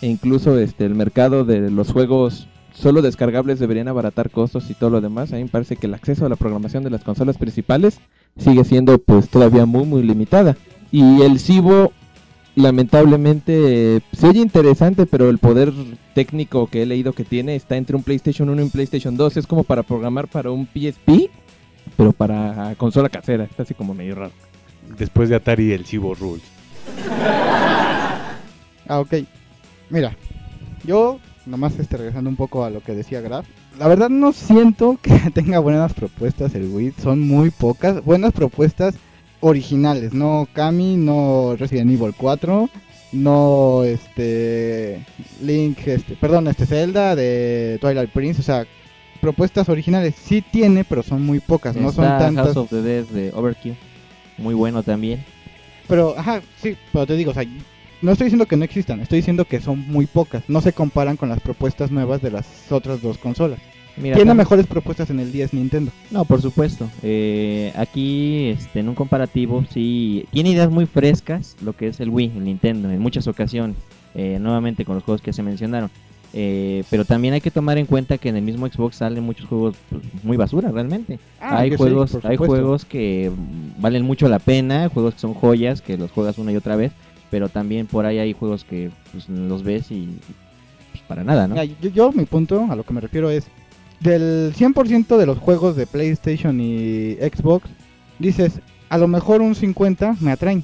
[0.01, 4.89] e incluso este el mercado de los juegos solo descargables deberían abaratar costos y todo
[4.91, 5.33] lo demás.
[5.33, 7.99] A mí me parece que el acceso a la programación de las consolas principales
[8.37, 10.55] sigue siendo pues todavía muy muy limitada.
[10.91, 11.91] Y el Cibo
[12.55, 15.73] lamentablemente eh, se oye interesante, pero el poder
[16.13, 19.37] técnico que he leído que tiene está entre un PlayStation 1 y un PlayStation 2.
[19.37, 21.29] Es como para programar para un PSP,
[21.97, 23.43] pero para consola casera.
[23.43, 24.31] Está así como medio raro.
[24.97, 26.43] Después de Atari, el Cibo Rules.
[28.87, 29.15] Ah, ok.
[29.89, 30.15] Mira,
[30.83, 33.47] yo nomás este, regresando un poco a lo que decía Graf.
[33.79, 36.93] La verdad no siento que tenga buenas propuestas el Wii.
[37.01, 38.05] Son muy pocas.
[38.05, 38.95] Buenas propuestas
[39.45, 40.13] originales.
[40.13, 42.69] No Kami, no Resident Evil 4.
[43.11, 44.99] No este
[45.41, 48.65] Link, este, perdón, este Zelda de Twilight Prince, o sea,
[49.21, 52.47] propuestas originales sí tiene, pero son muy pocas, no son tantas.
[52.47, 53.77] House of the Dead de Overkill.
[54.37, 55.23] Muy bueno también.
[55.87, 57.45] Pero, ajá, sí, pero te digo, o sea,
[58.01, 60.43] no estoy diciendo que no existan, estoy diciendo que son muy pocas.
[60.49, 63.59] No se comparan con las propuestas nuevas de las otras dos consolas.
[63.97, 65.91] Mira, Tiene mejores propuestas en el 10 Nintendo.
[66.11, 66.89] No, por supuesto.
[67.01, 72.09] Eh, aquí, este, en un comparativo, sí, tiene ideas muy frescas lo que es el
[72.09, 73.77] Wii, el Nintendo, en muchas ocasiones,
[74.13, 75.89] eh, nuevamente con los juegos que se mencionaron.
[76.37, 79.47] Eh, pero también hay que tomar en cuenta que en el mismo Xbox salen muchos
[79.47, 81.17] juegos pues, muy basura, realmente.
[81.39, 83.31] Ah, hay sí, juegos, hay juegos que
[83.77, 86.91] valen mucho la pena, juegos que son joyas, que los juegas una y otra vez,
[87.31, 90.09] pero también por ahí hay juegos que pues, los ves y
[90.91, 91.63] pues, para nada, ¿no?
[91.63, 93.47] Yo, yo, mi punto, a lo que me refiero es,
[93.99, 97.69] del 100% de los juegos de PlayStation y Xbox,
[98.19, 100.63] dices, a lo mejor un 50 me atraen.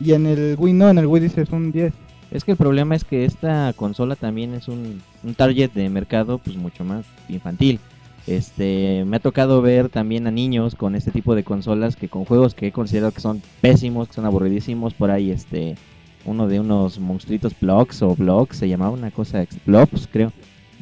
[0.00, 1.92] Y en el Wii no, en el Wii dices un 10.
[2.30, 6.38] Es que el problema es que esta consola también es un, un target de mercado
[6.38, 7.80] pues mucho más infantil.
[8.26, 12.24] Este, me ha tocado ver también a niños con este tipo de consolas que con
[12.24, 15.76] juegos que he considerado que son pésimos, que son aburridísimos, por ahí este
[16.24, 20.32] uno de unos monstruitos blocks o blocks se llamaba una cosa blobs, creo.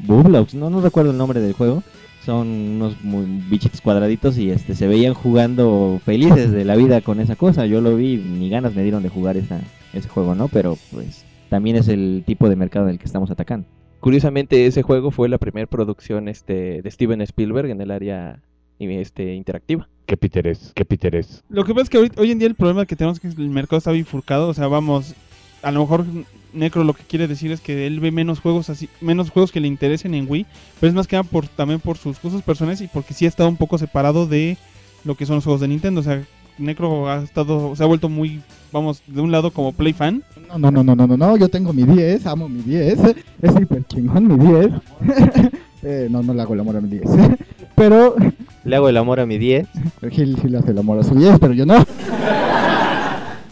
[0.06, 1.82] Bublox, no no recuerdo el nombre del juego.
[2.24, 7.20] Son unos muy bichitos cuadraditos y este se veían jugando felices de la vida con
[7.20, 7.64] esa cosa.
[7.64, 9.60] Yo lo vi, ni ganas me dieron de jugar esa,
[9.94, 10.48] ese juego, ¿no?
[10.48, 13.66] Pero pues también es el tipo de mercado en el que estamos atacando.
[14.00, 18.40] Curiosamente, ese juego fue la primera producción este, de Steven Spielberg en el área
[18.78, 19.88] este, interactiva.
[20.06, 20.72] ¿Qué Peter es?
[20.74, 21.42] ¿Qué Peter es?
[21.48, 23.42] Lo que pasa es que ahorita- hoy en día el problema que tenemos es que
[23.42, 24.48] el mercado está bifurcado.
[24.48, 25.14] O sea, vamos,
[25.62, 26.04] a lo mejor
[26.52, 29.60] Necro lo que quiere decir es que él ve menos juegos así, menos juegos que
[29.60, 30.46] le interesen en Wii,
[30.80, 33.28] pero es más que nada por, también por sus gustos personales y porque sí ha
[33.28, 34.56] estado un poco separado de
[35.04, 36.00] lo que son los juegos de Nintendo.
[36.00, 36.22] O sea,
[36.58, 38.40] Necro ha estado, se ha vuelto muy,
[38.72, 40.22] vamos, de un lado como play fan.
[40.48, 42.98] No, no, no, no, no, no, no, yo tengo mi 10, amo mi 10,
[43.42, 44.70] es hiper chingón mi 10.
[45.82, 47.04] eh, no, no le hago el amor a mi 10.
[47.76, 48.16] pero
[48.64, 49.68] Le hago el amor a mi 10.
[50.10, 51.84] Gil sí le hace el amor a su 10, pero yo no.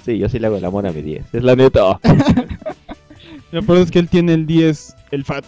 [0.06, 1.34] Sí, yo sí le hago el amor a mi 10.
[1.34, 1.98] Es la neta.
[3.52, 5.44] Lo peor es que él tiene el 10, el fat.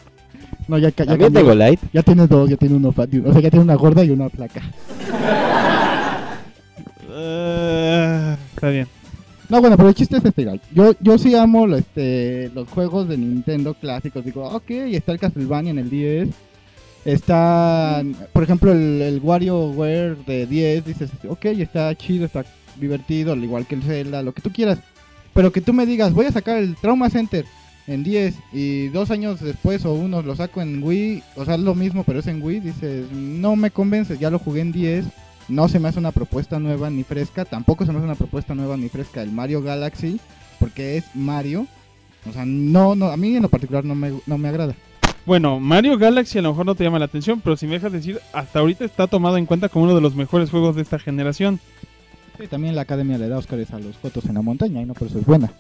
[0.67, 1.41] No, ya, ya, También cambió.
[1.41, 1.81] tengo light.
[1.93, 4.11] ya tiene dos, ya tiene uno fat, y- o sea, ya tiene una gorda y
[4.11, 4.61] una flaca.
[7.11, 8.87] Eh, está bien.
[9.49, 13.09] No, bueno, pero el chiste es este, yo, yo sí amo lo- este, los juegos
[13.09, 14.25] de Nintendo clásicos.
[14.25, 16.29] Digo, ok, está el Castlevania en el 10.
[17.05, 20.85] Está, por ejemplo, el, el WarioWare de 10.
[20.85, 22.45] Dices, ok, está chido, está
[22.81, 24.79] divertido, al igual que el Zelda, lo que tú quieras.
[25.35, 27.45] Pero que tú me digas, voy a sacar el Trauma Center
[27.87, 31.61] en 10 y dos años después o uno lo saco en Wii, o sea, es
[31.61, 32.61] lo mismo, pero es en Wii.
[32.61, 35.07] Dices, no me convences, ya lo jugué en 10.
[35.49, 37.47] No se me hace una propuesta nueva ni fresca.
[37.47, 40.21] Tampoco se me hace una propuesta nueva ni fresca el Mario Galaxy.
[40.61, 41.67] Porque es Mario.
[42.29, 44.75] O sea, no, no, a mí en lo particular no me, no me agrada.
[45.25, 47.93] Bueno, Mario Galaxy a lo mejor no te llama la atención, pero si me dejas
[47.93, 50.99] decir, hasta ahorita está tomado en cuenta como uno de los mejores juegos de esta
[50.99, 51.61] generación.
[52.39, 54.95] Sí, también la academia le da Oscars a los fotos en la montaña y no
[54.95, 55.53] por eso es buena.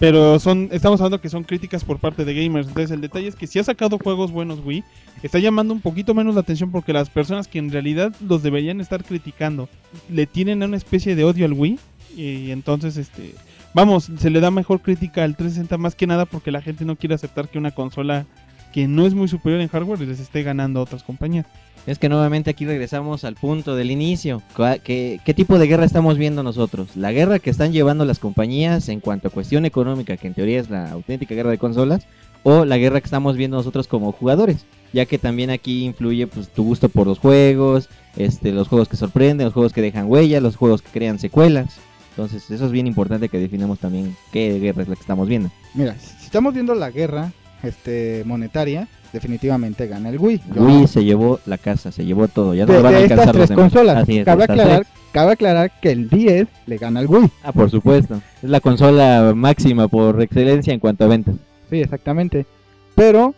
[0.00, 2.66] Pero son, estamos hablando que son críticas por parte de gamers.
[2.66, 4.82] Entonces el detalle es que si ha sacado juegos buenos Wii,
[5.22, 8.80] está llamando un poquito menos la atención porque las personas que en realidad los deberían
[8.80, 9.68] estar criticando
[10.10, 11.78] le tienen una especie de odio al Wii.
[12.16, 13.36] Y entonces, este,
[13.72, 16.96] vamos, se le da mejor crítica al 360 más que nada porque la gente no
[16.96, 18.26] quiere aceptar que una consola
[18.72, 21.46] que no es muy superior en hardware les esté ganando a otras compañías.
[21.86, 24.40] Es que nuevamente aquí regresamos al punto del inicio.
[24.56, 26.96] Cua- ¿Qué, ¿Qué tipo de guerra estamos viendo nosotros?
[26.96, 30.60] La guerra que están llevando las compañías en cuanto a cuestión económica, que en teoría
[30.60, 32.06] es la auténtica guerra de consolas,
[32.44, 36.48] o la guerra que estamos viendo nosotros como jugadores, ya que también aquí influye pues
[36.48, 40.40] tu gusto por los juegos, este, los juegos que sorprenden, los juegos que dejan huella,
[40.40, 41.76] los juegos que crean secuelas.
[42.10, 45.50] Entonces eso es bien importante que definamos también qué guerra es la que estamos viendo.
[45.74, 50.40] Mira, si estamos viendo la guerra este, monetaria, definitivamente gana el Wii.
[50.54, 53.02] Yo- Wii se llevó la casa, se llevó todo, ya no de, van a de
[53.04, 53.72] estas alcanzar los tres demás.
[53.72, 53.96] consolas.
[54.02, 54.92] Así es, cabe, aclarar, tres.
[55.12, 57.30] cabe aclarar que el 10 le gana al Wii.
[57.42, 58.20] Ah, por supuesto.
[58.42, 61.34] Es la consola máxima por excelencia en cuanto a ventas.
[61.70, 62.46] Sí, exactamente.
[62.94, 63.34] Pero,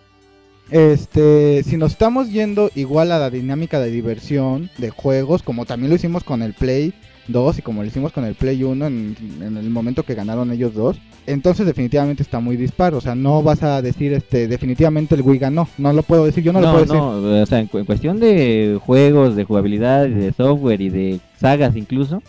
[0.70, 5.90] este, si nos estamos yendo igual a la dinámica de diversión, de juegos, como también
[5.90, 6.94] lo hicimos con el Play,
[7.28, 10.52] 2 y como lo hicimos con el Play 1 en, en el momento que ganaron
[10.52, 12.98] ellos dos, entonces definitivamente está muy disparo.
[12.98, 15.68] O sea, no vas a decir este definitivamente el Wii ganó.
[15.78, 16.96] No lo puedo decir, yo no, lo puedo decir.
[16.98, 21.20] no, o sea, en, cu- en cuestión de juegos, de jugabilidad, de software y de
[21.40, 22.22] sagas incluso,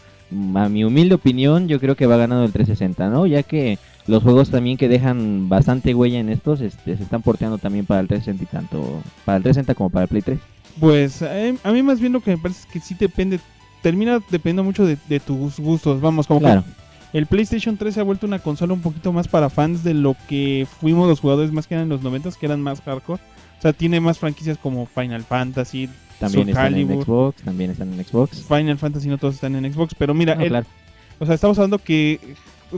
[0.55, 3.25] a mi humilde opinión, yo creo que va ganando el 360, ¿no?
[3.27, 3.77] Ya que
[4.07, 8.01] los juegos también que dejan bastante huella en estos este, se están porteando también para
[8.01, 10.39] el 360 y tanto para el 360 como para el Play 3.
[10.79, 13.39] Pues eh, a mí más bien lo que me parece es que sí depende,
[13.85, 16.01] termina dependiendo mucho de, de tus gustos.
[16.01, 16.59] Vamos, como que
[17.13, 20.15] el PlayStation 3 se ha vuelto una consola un poquito más para fans de lo
[20.27, 23.21] que fuimos los jugadores más que eran en los 90 que eran más hardcore.
[23.59, 25.87] O sea, tiene más franquicias como Final Fantasy,
[26.19, 27.03] También Soul están en.
[27.03, 28.41] Xbox, también están en Xbox.
[28.47, 30.65] Final Fantasy no todos están en Xbox, pero mira, No, el- claro.
[31.19, 32.19] o sea, estamos hablando que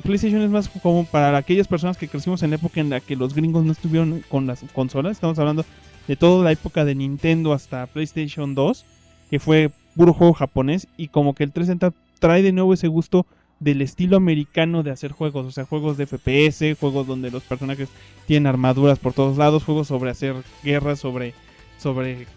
[0.04, 3.16] PlayStation es más como para aquellas personas que crecimos en la época en la que
[3.16, 5.14] los gringos no estuvieron con las consolas.
[5.14, 5.64] Estamos hablando
[6.06, 8.84] de toda la época de Nintendo hasta PlayStation 2,
[9.30, 13.26] que fue puro juego japonés y como que el 360 trae de nuevo ese gusto
[13.60, 17.90] del estilo americano de hacer juegos, o sea, juegos de FPS, juegos donde los personajes
[18.28, 21.34] tienen armaduras por todos lados, juegos sobre hacer guerras, sobre
[21.80, 22.28] sobre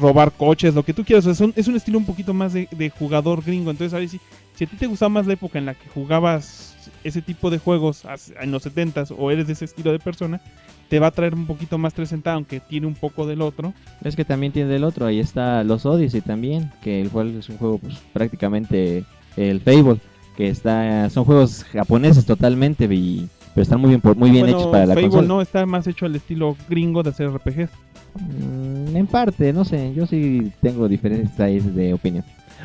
[0.00, 1.26] robar coches, lo que tú quieras.
[1.26, 3.70] O sea, son- es un estilo un poquito más de, jugador gringo.
[3.70, 4.20] Entonces, a ver si,
[4.54, 7.58] si a ti te gustaba más la época en la que jugabas ese tipo de
[7.58, 8.04] juegos
[8.40, 10.40] en los 70s o eres de ese estilo de persona,
[10.92, 13.72] te va a traer un poquito más 360, aunque tiene un poco del otro.
[14.04, 17.48] Es que también tiene del otro, ahí está los Odyssey también, que el cual es
[17.48, 19.02] un juego pues, prácticamente
[19.38, 19.96] el Fable,
[20.36, 24.58] que está son juegos japoneses totalmente y pero están muy bien por- muy bien Bueno,
[24.58, 25.28] hechos para la Fable consola.
[25.28, 27.70] no está más hecho al estilo gringo de hacer RPGs.
[28.20, 32.24] Mm, en parte, no sé, yo sí tengo diferentes ahí de opinión.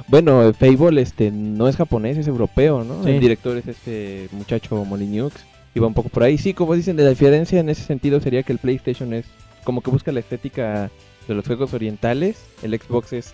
[0.10, 3.06] Bueno, Fable este no es japonés, es europeo, ¿no?
[3.06, 3.12] Sí.
[3.12, 5.32] El director es este muchacho Molyneux
[5.76, 6.38] y va un poco por ahí.
[6.38, 9.26] Sí, como dicen, la diferencia en ese sentido sería que el PlayStation es
[9.64, 10.90] como que busca la estética
[11.28, 13.34] de los juegos orientales, el Xbox es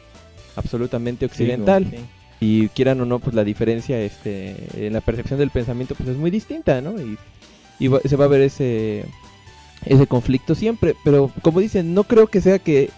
[0.56, 1.86] absolutamente occidental.
[1.89, 1.98] Sí.
[2.39, 4.56] Y quieran o no, pues la diferencia este
[4.88, 7.00] en la percepción del pensamiento pues es muy distinta, ¿no?
[7.00, 7.17] Y,
[7.80, 9.06] y va- se va a ver ese
[9.86, 12.89] ese conflicto siempre, pero como dicen, no creo que sea que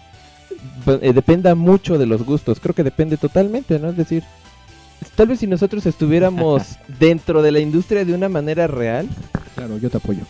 [1.02, 3.90] eh, dependa mucho de los gustos, creo que depende totalmente, ¿no?
[3.90, 4.22] Es decir,
[5.14, 6.62] tal vez si nosotros estuviéramos
[7.00, 9.08] dentro de la industria de una manera real,
[9.54, 10.20] Claro, yo te apoyo.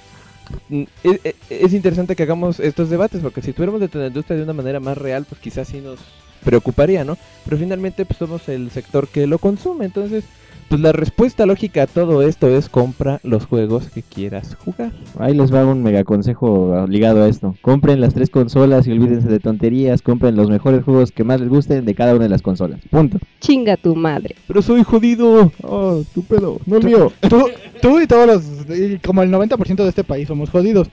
[0.69, 4.09] mm, es, es- es interesante que hagamos estos debates, porque si estuviéramos dentro de la
[4.09, 5.99] industria de una manera más real, pues quizás sí nos
[6.45, 7.17] preocuparía, ¿no?
[7.45, 10.25] Pero finalmente pues somos el sector que lo consume, entonces
[10.69, 14.93] pues la respuesta lógica a todo esto es compra los juegos que quieras jugar.
[15.19, 17.55] Ahí les va un mega consejo ligado a esto.
[17.63, 21.49] Compren las tres consolas y olvídense de tonterías, compren los mejores juegos que más les
[21.49, 22.81] gusten de cada una de las consolas.
[22.91, 23.19] Punto.
[23.41, 24.35] Chinga tu madre.
[24.47, 25.53] Pero soy jodido.
[25.63, 27.13] Oh, tu pedo, no el mío.
[27.29, 27.49] Tú,
[27.81, 30.89] tú y todos los, y como el 90% de este país somos jodidos.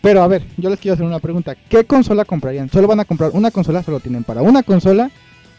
[0.00, 1.54] Pero a ver, yo les quiero hacer una pregunta.
[1.54, 2.68] ¿Qué consola comprarían?
[2.68, 5.10] Solo van a comprar una consola, solo tienen para una consola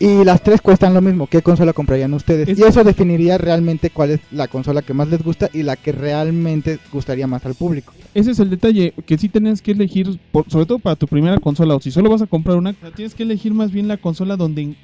[0.05, 1.27] y las tres cuestan lo mismo.
[1.27, 2.49] ¿Qué consola comprarían ustedes?
[2.49, 5.75] Es- Y eso definiría realmente cuál es la consola que más les gusta y la
[5.77, 7.93] que realmente gustaría más al público.
[8.13, 11.37] Ese es el detalle, que sí tienes que elegir, por- sobre todo para tu primera
[11.39, 14.35] consola, o si solo vas a comprar una, tienes que elegir más bien la consola
[14.35, 14.75] donde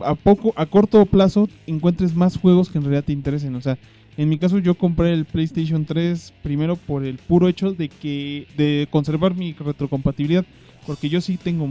[0.00, 3.56] a poco, a corto plazo encuentres más juegos que en realidad te interesen.
[3.56, 3.76] O sea,
[4.16, 8.46] en mi caso yo compré el PlayStation 3 primero por el puro hecho de que
[8.56, 10.44] de conservar mi retrocompatibilidad,
[10.86, 11.68] porque yo sí tengo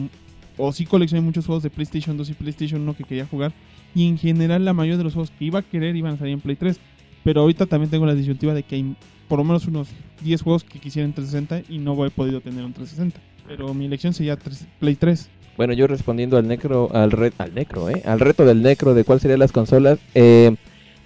[0.58, 3.52] o sí coleccioné muchos juegos de PlayStation 2 y PlayStation 1 que quería jugar
[3.96, 6.34] y en general la mayoría de los juegos que iba a querer iban a salir
[6.34, 6.80] en Play 3,
[7.24, 8.96] pero ahorita también tengo la disyuntiva de que hay
[9.28, 9.90] por lo menos unos
[10.24, 13.20] 10 juegos que quisiera en 360 y no he podido tener un 360.
[13.48, 15.30] Pero mi elección sería tres- Play 3.
[15.58, 18.02] Bueno, yo respondiendo al necro, al re- al necro, ¿eh?
[18.06, 20.56] Al reto del necro de cuál serían las consolas, eh,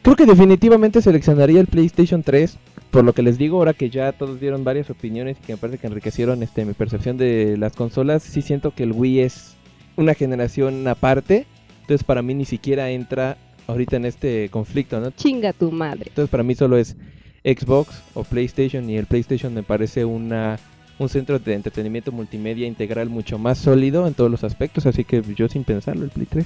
[0.01, 2.57] creo que definitivamente seleccionaría el PlayStation 3,
[2.91, 5.57] por lo que les digo ahora que ya todos dieron varias opiniones y que me
[5.57, 9.55] parece que enriquecieron este mi percepción de las consolas, sí siento que el Wii es
[9.95, 11.45] una generación aparte,
[11.81, 13.37] entonces para mí ni siquiera entra
[13.67, 15.11] ahorita en este conflicto, ¿no?
[15.11, 16.05] Chinga tu madre.
[16.07, 16.95] Entonces para mí solo es
[17.43, 20.59] Xbox o PlayStation y el PlayStation me parece una
[20.99, 25.23] un centro de entretenimiento multimedia integral mucho más sólido en todos los aspectos, así que
[25.35, 26.45] yo sin pensarlo el Play 3.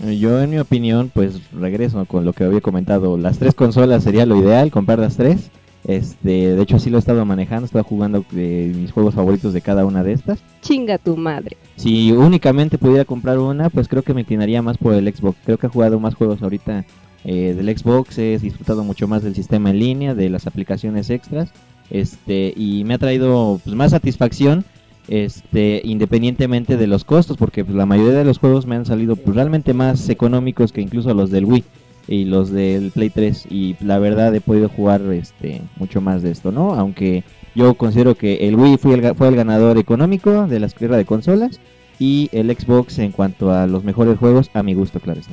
[0.00, 3.16] Eh, Yo en mi opinión, pues regreso con lo que había comentado.
[3.16, 5.50] Las tres consolas sería lo ideal, comprar las tres.
[5.84, 9.52] Este, de hecho así lo he estado manejando, he estado jugando de mis juegos favoritos
[9.52, 10.40] de cada una de estas.
[10.60, 11.56] Chinga tu madre.
[11.76, 15.36] Si únicamente pudiera comprar una, pues creo que me inclinaría más por el Xbox.
[15.44, 16.84] Creo que he jugado más juegos ahorita
[17.24, 21.50] eh, del Xbox, he disfrutado mucho más del sistema en línea, de las aplicaciones extras,
[21.90, 24.64] este, y me ha traído pues, más satisfacción,
[25.08, 29.16] este, independientemente de los costos, porque pues, la mayoría de los juegos me han salido
[29.16, 31.64] pues, realmente más económicos que incluso los del Wii
[32.08, 36.30] y los del Play 3 y la verdad he podido jugar este mucho más de
[36.30, 36.74] esto, ¿no?
[36.74, 37.24] Aunque
[37.54, 41.04] yo considero que el Wii fue el, fue el ganador económico de la guerra de
[41.04, 41.60] consolas
[41.98, 45.32] y el Xbox en cuanto a los mejores juegos a mi gusto, claro está.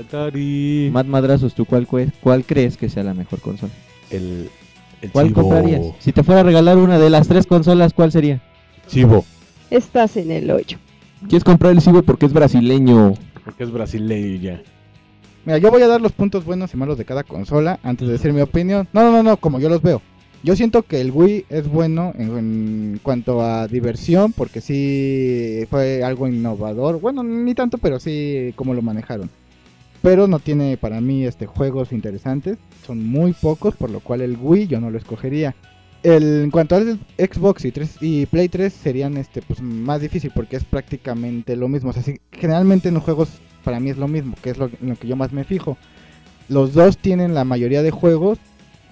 [0.00, 0.90] Atari.
[0.92, 3.72] Matt Madrazos, ¿tú cuál, cuál crees que sea la mejor consola?
[4.10, 4.48] El,
[5.02, 5.42] el ¿Cuál chivo.
[5.42, 5.82] comprarías?
[5.98, 8.40] Si te fuera a regalar una de las tres consolas, ¿cuál sería?
[8.90, 9.24] Chivo.
[9.70, 10.76] Estás en el hoyo.
[11.20, 13.14] ¿Quieres comprar el Cibo porque es brasileño?
[13.44, 14.62] Porque es brasileño ya.
[15.44, 18.14] Mira, yo voy a dar los puntos buenos y malos de cada consola antes de
[18.14, 18.88] decir mi opinión.
[18.92, 20.02] No, no, no, no, como yo los veo.
[20.42, 26.02] Yo siento que el Wii es bueno en, en cuanto a diversión, porque sí fue
[26.02, 26.98] algo innovador.
[27.00, 29.30] Bueno, ni tanto, pero sí como lo manejaron.
[30.02, 32.58] Pero no tiene para mí este juegos interesantes.
[32.86, 35.54] Son muy pocos, por lo cual el Wii yo no lo escogería.
[36.02, 40.32] El, en cuanto al Xbox y, 3 y Play 3 serían este pues más difícil
[40.34, 41.92] porque es prácticamente lo mismo.
[41.92, 43.28] Sí, generalmente en los juegos
[43.64, 45.76] para mí es lo mismo, que es lo, en lo que yo más me fijo.
[46.48, 48.38] Los dos tienen la mayoría de juegos,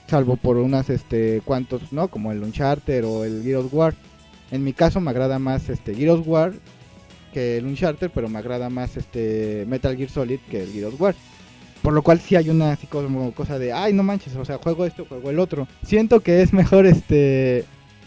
[0.07, 2.09] salvo por unas este cuantos, ¿no?
[2.09, 3.95] Como el Uncharted o el Gears War.
[4.51, 6.53] En mi caso me agrada más este Gears War
[7.33, 11.15] que el Uncharted, pero me agrada más este Metal Gear Solid que el Gears War.
[11.83, 14.59] Por lo cual sí hay una así como cosa de, ay, no manches, o sea,
[14.59, 15.67] juego esto, juego el otro.
[15.85, 17.65] Siento que es mejor este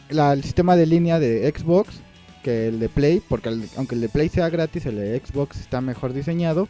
[0.10, 2.00] la- el sistema de línea de Xbox
[2.44, 5.60] que el de Play, porque el- aunque el de Play sea gratis, el de Xbox
[5.60, 6.68] está mejor diseñado,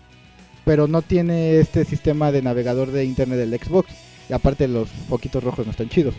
[0.63, 3.89] pero no tiene este sistema de navegador de internet del Xbox.
[4.29, 6.13] Y aparte los poquitos rojos no están chidos.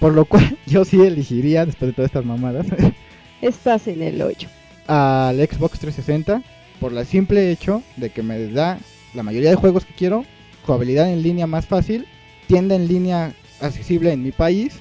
[0.00, 2.66] Por lo cual yo sí elegiría, después de todas estas mamadas,
[3.42, 4.48] Estás en el hoyo.
[4.88, 6.42] al Xbox 360
[6.80, 8.78] por el simple hecho de que me da
[9.16, 10.24] la mayoría de juegos que quiero,
[10.64, 12.06] jugabilidad en línea más fácil,
[12.46, 14.80] tienda en línea accesible en mi país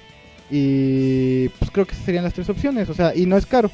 [0.52, 3.72] y pues creo que esas serían las tres opciones, o sea, y no es caro,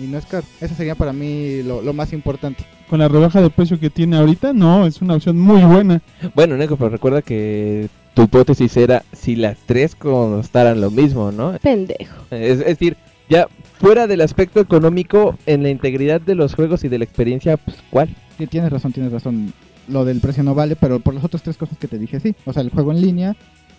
[0.00, 2.64] y no es caro, eso sería para mí lo, lo más importante.
[2.88, 6.00] Con la rebaja de precio que tiene ahorita, no, es una opción muy buena.
[6.34, 11.58] Bueno, Neko, pero recuerda que tu hipótesis era si las tres costaran lo mismo, ¿no?
[11.60, 12.26] Pendejo.
[12.30, 12.96] Es, es decir,
[13.28, 13.48] ya
[13.80, 17.76] fuera del aspecto económico, en la integridad de los juegos y de la experiencia, pues,
[17.90, 18.14] ¿cuál?
[18.38, 19.52] Sí, tienes razón, tienes razón.
[19.88, 22.34] Lo del precio no vale, pero por las otras tres cosas que te dije, sí.
[22.46, 23.36] O sea, el juego en línea,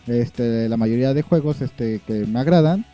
[0.08, 2.86] este, la mayoría de juegos este, que me agradan.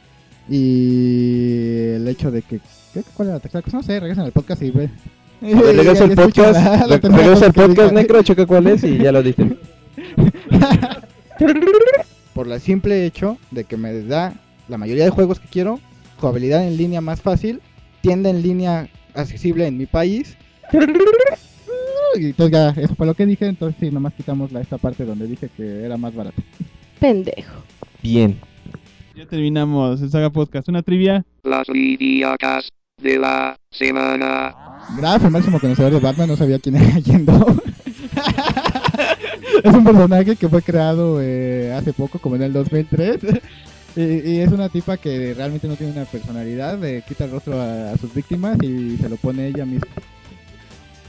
[0.50, 2.60] Y el hecho de que...
[2.94, 3.04] ¿qué?
[3.14, 3.78] ¿Cuál era la tercera cosa?
[3.78, 4.90] No sé, regresan al podcast y ve.
[5.42, 7.92] Regresa escucho podcast, re- regresa que podcast, dije.
[7.94, 9.58] Necro, checa cuál es y ya lo diste.
[12.34, 14.34] por el simple hecho de que me da
[14.68, 15.80] la mayoría de juegos que quiero,
[16.18, 17.60] jugabilidad en línea más fácil,
[18.02, 20.38] tienda en línea accesible en mi país.
[22.16, 25.06] Y entonces ya, eso fue lo que dije, entonces sí, nomás quitamos la, esta parte
[25.06, 26.42] donde dije que era más barato.
[27.00, 27.64] Pendejo.
[28.02, 28.40] Bien.
[29.16, 30.70] Ya terminamos el Saga Podcast.
[30.70, 31.26] Una trivia.
[31.44, 32.70] Las triviacas
[33.02, 34.56] de la semana.
[34.98, 37.34] Graf, el máximo conocedor de Batman, no sabía quién era Yendo.
[39.64, 43.18] es un personaje que fue creado eh, hace poco, como en el 2003.
[43.96, 47.60] y, y es una tipa que realmente no tiene una personalidad, le quita el rostro
[47.60, 49.88] a, a sus víctimas y se lo pone ella misma.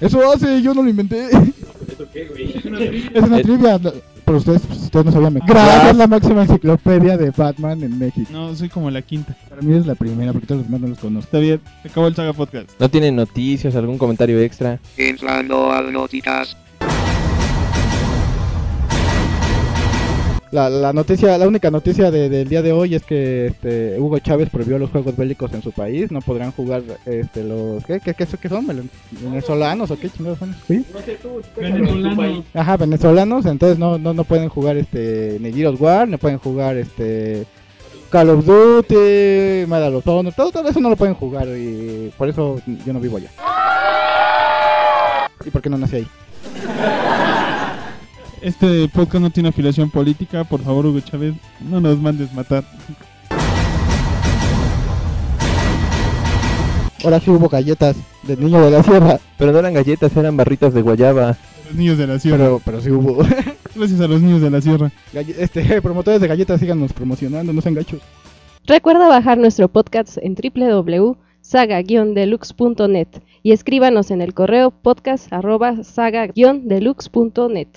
[0.02, 1.28] Eso hace, yo no lo inventé.
[1.32, 3.78] Es una Es- trivia.
[3.78, 3.92] no,
[4.24, 5.34] Pero ustedes, ustedes no sabían.
[5.46, 8.28] Graf es la máxima enciclopedia de Batman en México.
[8.32, 9.36] No, soy como la quinta.
[9.48, 11.24] Para mí es la primera, porque todos los demás no los conozco.
[11.26, 12.70] Está bien, se acabó el Saga Podcast.
[12.78, 14.78] ¿No tienen noticias, algún comentario extra?
[14.96, 16.56] Entrando al Noticas.
[20.52, 24.18] La, la noticia, la única noticia de- del día de hoy es que este, Hugo
[24.18, 26.12] Chávez prohibió los juegos bélicos en su país.
[26.12, 27.82] No podrán jugar este, los.
[27.86, 28.66] ¿Qué, qué, qué, qué son?
[28.66, 28.90] ¿Velen-
[29.22, 30.54] ¿Venezolanos o qué chingados son?
[30.68, 30.84] ¿Sí?
[31.56, 32.44] Venezolano.
[32.52, 33.46] Ajá, venezolanos.
[33.46, 37.46] Entonces no, no, no pueden jugar este, ni Gears War, no pueden jugar este.
[38.10, 42.28] Call of Duty, Medal of Honor, todo, todo eso no lo pueden jugar y por
[42.28, 43.30] eso yo no vivo allá.
[45.46, 46.06] ¿Y por qué no nací ahí?
[48.42, 50.42] Este podcast no tiene afiliación política.
[50.44, 52.64] Por favor, Hugo Chávez, no nos mandes matar.
[57.04, 60.72] Ahora sí hubo galletas del niño de la sierra, Pero no eran galletas, eran barritas
[60.74, 61.36] de guayaba.
[61.66, 62.38] Los niños de la sierra.
[62.38, 63.18] pero, pero sí hubo.
[63.74, 64.90] Gracias a los niños de la sierra.
[65.12, 68.00] Galle- este, promotores de galletas, síganos promocionando, no sean gachos.
[68.66, 73.08] Recuerda bajar nuestro podcast en www.saga-deluxe.net
[73.42, 77.68] y escríbanos en el correo podcast@saga-deluxe.net.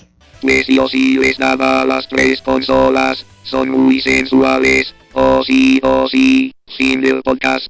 [0.67, 3.26] Yo sí les daba las tres consolas.
[3.43, 4.93] Son muy sensuales.
[5.13, 6.51] Oh sí, oh sí.
[6.78, 7.67] Fin podcast.